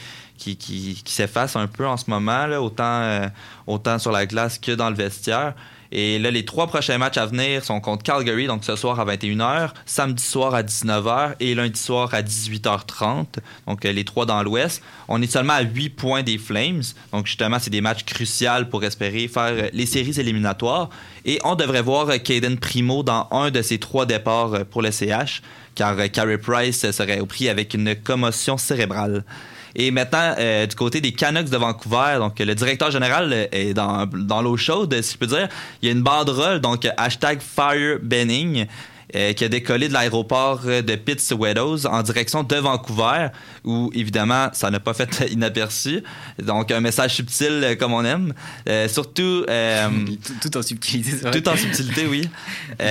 [0.43, 3.29] qui, s'efface un peu en ce moment, euh,
[3.67, 5.55] autant sur la glace que dans le vestiaire.
[5.95, 9.05] Et là, les trois prochains matchs à venir sont contre Calgary, donc ce soir à
[9.05, 13.27] 21h, samedi soir à 19h et lundi soir à 18h30.
[13.67, 14.83] Donc euh, les trois dans l'Ouest.
[15.09, 16.83] On est seulement à 8 points des Flames.
[17.13, 20.89] Donc justement, c'est des matchs cruciaux pour espérer faire euh, les séries éliminatoires.
[21.27, 25.43] Et on devrait voir Caden Primo dans un de ces trois départs pour le CH,
[25.75, 29.25] car Carey Price serait au prix avec une commotion cérébrale.
[29.75, 33.75] Et maintenant, euh, du côté des Canucks de Vancouver, donc le directeur général euh, est
[33.75, 35.49] dans, dans l'eau chaude, si je peux dire.
[35.81, 38.67] Il y a une banderole, donc hashtag FireBenning,
[39.15, 43.29] euh, qui a décollé de l'aéroport de Pitts Meadows en direction de Vancouver,
[43.63, 46.03] où évidemment, ça n'a pas fait inaperçu.
[46.43, 48.33] Donc, un message subtil euh, comme on aime.
[48.71, 49.45] Euh, surtout...
[49.45, 51.31] tout, tout en subtilité, vrai.
[51.31, 52.27] Tout en subtilité, oui.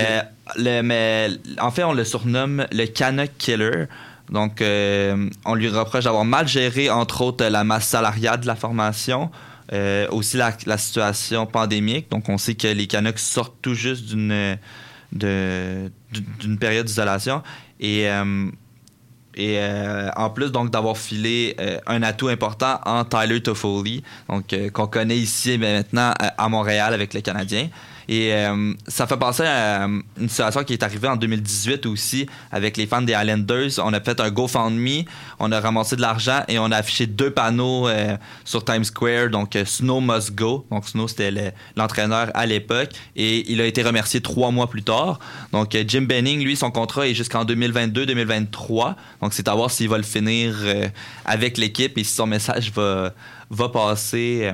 [0.56, 1.28] Le, mais
[1.60, 3.86] en fait, on le surnomme le Canuck Killer.
[4.32, 8.56] Donc, euh, on lui reproche d'avoir mal géré, entre autres, la masse salariale de la
[8.56, 9.30] formation,
[9.74, 12.10] euh, aussi la, situation pandémique.
[12.10, 14.58] Donc, on sait que les Canucks sortent tout juste d'une
[15.12, 15.92] de-
[16.40, 17.42] d'une période d'isolation.
[17.78, 18.50] Et, euh,
[19.34, 19.58] et
[20.16, 21.56] en plus donc d'avoir filé
[21.86, 27.14] un atout important en Tyler Toffoli, donc qu'on connaît ici mais maintenant à Montréal avec
[27.14, 27.68] les Canadiens.
[28.08, 32.26] Et euh, ça fait penser à euh, une situation qui est arrivée en 2018 aussi
[32.50, 33.70] avec les fans des Islanders.
[33.78, 35.02] On a fait un GoFundMe,
[35.38, 39.30] on a ramassé de l'argent et on a affiché deux panneaux euh, sur Times Square.
[39.30, 40.66] Donc Snow Must Go.
[40.70, 44.82] Donc Snow c'était le- l'entraîneur à l'époque et il a été remercié trois mois plus
[44.82, 45.18] tard.
[45.52, 48.94] Donc Jim Benning, lui, son contrat est jusqu'en 2022-2023.
[49.20, 50.54] Donc c'est à voir s'il va le finir
[51.24, 53.12] avec l'équipe et si son message va,
[53.50, 54.50] va passer.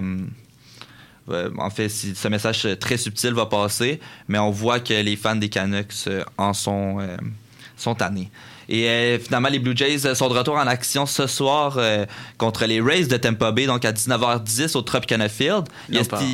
[1.30, 5.16] Euh, en fait, si ce message très subtil va passer, mais on voit que les
[5.16, 7.16] fans des Canucks euh, en sont, euh,
[7.76, 8.30] sont tannés.
[8.68, 12.04] Et euh, finalement, les Blue Jays sont de retour en action ce soir euh,
[12.36, 15.64] contre les Rays de Tampa Bay, donc à 19h10 au Tropicana Field.
[15.88, 16.24] Là, on, parle,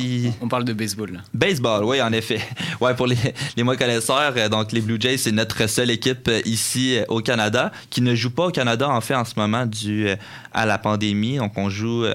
[0.41, 1.13] on parle de baseball.
[1.13, 1.19] Là.
[1.33, 2.41] Baseball, oui, en effet.
[2.81, 3.15] Ouais, pour les,
[3.55, 7.71] les moins connaisseurs, euh, donc les Blue Jays, c'est notre seule équipe ici au Canada
[7.89, 10.09] qui ne joue pas au Canada, en fait, en ce moment, dû
[10.53, 11.37] à la pandémie.
[11.37, 12.05] Donc, on joue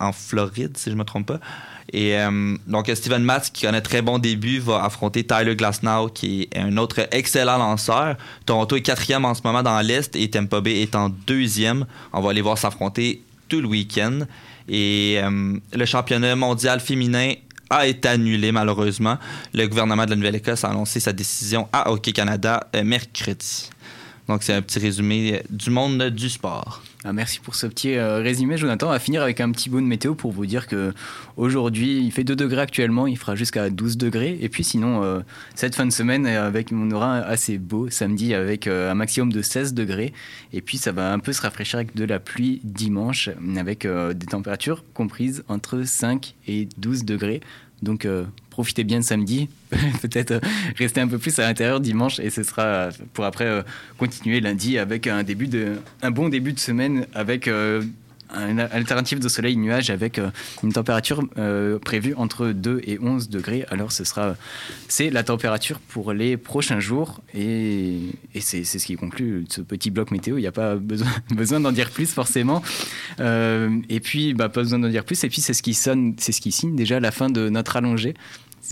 [0.00, 1.40] en Floride, si je ne me trompe pas.
[1.92, 6.48] Et euh, donc, Steven Matz, qui connaît très bon début, va affronter Tyler Glasnow, qui
[6.50, 8.16] est un autre excellent lanceur.
[8.44, 11.86] Toronto est quatrième en ce moment dans l'Est et Tampa Bay est en deuxième.
[12.12, 14.20] On va aller voir s'affronter tout le week-end.
[14.68, 17.34] Et euh, le championnat mondial féminin
[17.70, 19.18] a été annulé malheureusement.
[19.54, 23.70] Le gouvernement de la Nouvelle-Écosse a annoncé sa décision à Hockey Canada euh, mercredi.
[24.28, 26.82] Donc c'est un petit résumé euh, du monde du sport.
[27.08, 28.88] Ah, merci pour ce petit euh, résumé, Jonathan.
[28.88, 30.92] On va finir avec un petit bout de météo pour vous dire que
[31.36, 34.36] aujourd'hui, il fait 2 degrés actuellement, il fera jusqu'à 12 degrés.
[34.40, 35.20] Et puis sinon, euh,
[35.54, 39.40] cette fin de semaine, euh, avec, on aura assez beau samedi avec un maximum de
[39.40, 40.12] 16 degrés.
[40.52, 44.26] Et puis ça va un peu se rafraîchir avec de la pluie dimanche, avec des
[44.26, 47.40] températures comprises entre 5 et 12 degrés.
[47.82, 48.08] Donc
[48.56, 49.50] profitez bien de samedi,
[50.00, 50.40] peut-être euh,
[50.78, 53.60] restez un peu plus à l'intérieur dimanche et ce sera euh, pour après euh,
[53.98, 57.82] continuer lundi avec un début de un bon début de semaine avec euh,
[58.30, 60.20] un alternative de soleil nuage avec
[60.64, 61.22] une température
[61.84, 63.64] prévue entre 2 et 11 degrés.
[63.70, 64.34] Alors ce sera
[64.88, 67.98] c'est la température pour les prochains jours et,
[68.34, 70.38] et c'est ce qui conclut ce petit bloc météo.
[70.38, 72.62] Il n'y a pas besoin, besoin d'en dire plus forcément.
[73.20, 75.22] Et puis bah, pas besoin d'en dire plus.
[75.22, 77.76] Et puis c'est ce qui sonne, c'est ce qui signe déjà la fin de notre
[77.76, 78.14] allongée.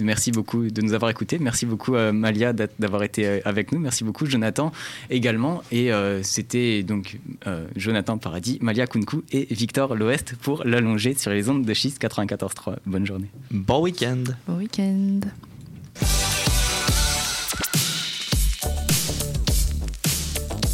[0.02, 1.38] Merci beaucoup de nous avoir écoutés.
[1.38, 3.78] Merci beaucoup euh, Malia d'avoir été euh, avec nous.
[3.78, 4.72] Merci beaucoup Jonathan
[5.10, 5.62] également.
[5.70, 11.30] Et euh, c'était donc euh, Jonathan Paradis, Malia Kunku et Victor L'Ouest pour l'allonger sur
[11.30, 12.76] les ondes de schiste 94.3.
[12.86, 13.30] Bonne journée.
[13.50, 14.24] Bon week-end.
[14.46, 15.20] Bon week-end.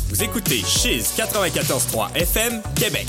[0.09, 3.07] Vous écoutez Chiz 94.3 FM, Québec.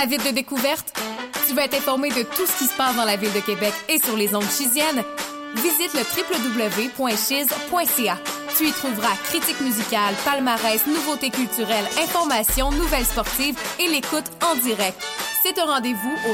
[0.00, 0.96] Avide de découverte?
[1.48, 3.72] Tu veux être informé de tout ce qui se passe dans la ville de Québec
[3.88, 5.02] et sur les ondes chisiennes?
[5.56, 6.02] Visite le
[7.02, 8.18] www.chiz.ca.
[8.56, 15.02] Tu y trouveras critiques musicales, palmarès, nouveautés culturelles, informations, nouvelles sportives et l'écoute en direct.
[15.42, 16.32] C'est un rendez-vous au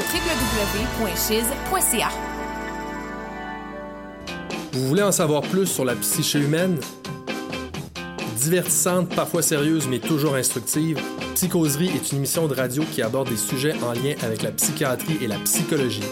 [1.07, 2.09] www.chiz.ca.
[4.73, 6.79] Vous voulez en savoir plus sur la psyché humaine?
[8.45, 11.01] Divertissante, parfois sérieuse, mais toujours instructive,
[11.35, 15.17] Psychoserie est une émission de radio qui aborde des sujets en lien avec la psychiatrie
[15.23, 16.03] et la psychologie.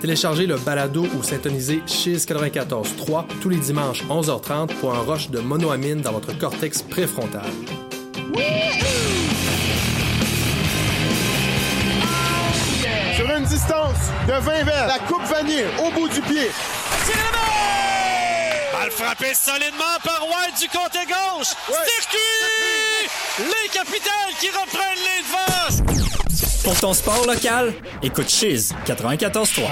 [0.00, 5.38] Téléchargez le balado ou syntonisez Chiz 94.3 tous les dimanches 11h30 pour un rush de
[5.38, 7.46] monoamine dans votre cortex préfrontal.
[13.14, 16.48] Sur une distance de 20 verres, la coupe vanille au bout du pied.
[18.90, 21.48] Balle frappée solidement par White du côté gauche.
[21.66, 23.08] Circuit!
[23.38, 26.62] Les capitales qui reprennent les devants.
[26.64, 27.72] Pour ton sport local,
[28.02, 29.62] écoute Chiz 94.3.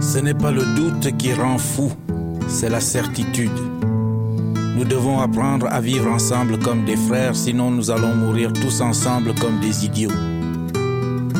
[0.00, 1.92] Ce n'est pas le doute qui rend fou,
[2.48, 3.50] c'est la certitude.
[4.76, 9.34] Nous devons apprendre à vivre ensemble comme des frères, sinon nous allons mourir tous ensemble
[9.34, 10.31] comme des idiots.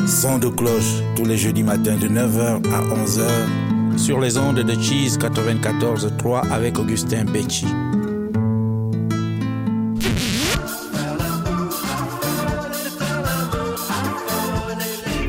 [0.05, 4.73] Son de cloche tous les jeudis matins de 9h à 11h sur les ondes de
[4.73, 7.65] Cheese 94.3 avec Augustin Becci.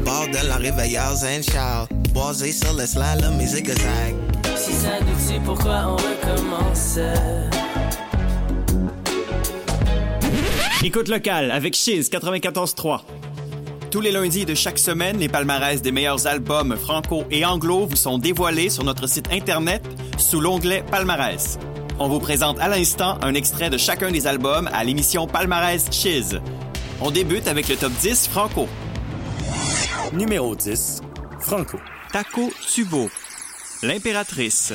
[0.04, 1.86] Bordel, la réveilleur, Zen Charles.
[2.12, 4.14] Boisé sur le slalom et zigzag.
[4.56, 6.98] Si ça nous tue, pourquoi on recommence?
[10.82, 13.00] Écoute locale avec Chiz 94.3.
[13.95, 17.95] Tous les lundis de chaque semaine, les palmarès des meilleurs albums franco et anglo vous
[17.95, 19.84] sont dévoilés sur notre site internet
[20.18, 21.61] sous l'onglet Palmarès.
[22.01, 26.40] On vous présente à l'instant un extrait de chacun des albums à l'émission Palmarès Chiz.
[27.01, 28.68] On débute avec le top 10 franco.
[30.12, 31.01] Numéro 10,
[31.38, 31.78] Franco.
[32.12, 33.09] Taco Tubo.
[33.84, 34.72] L'impératrice.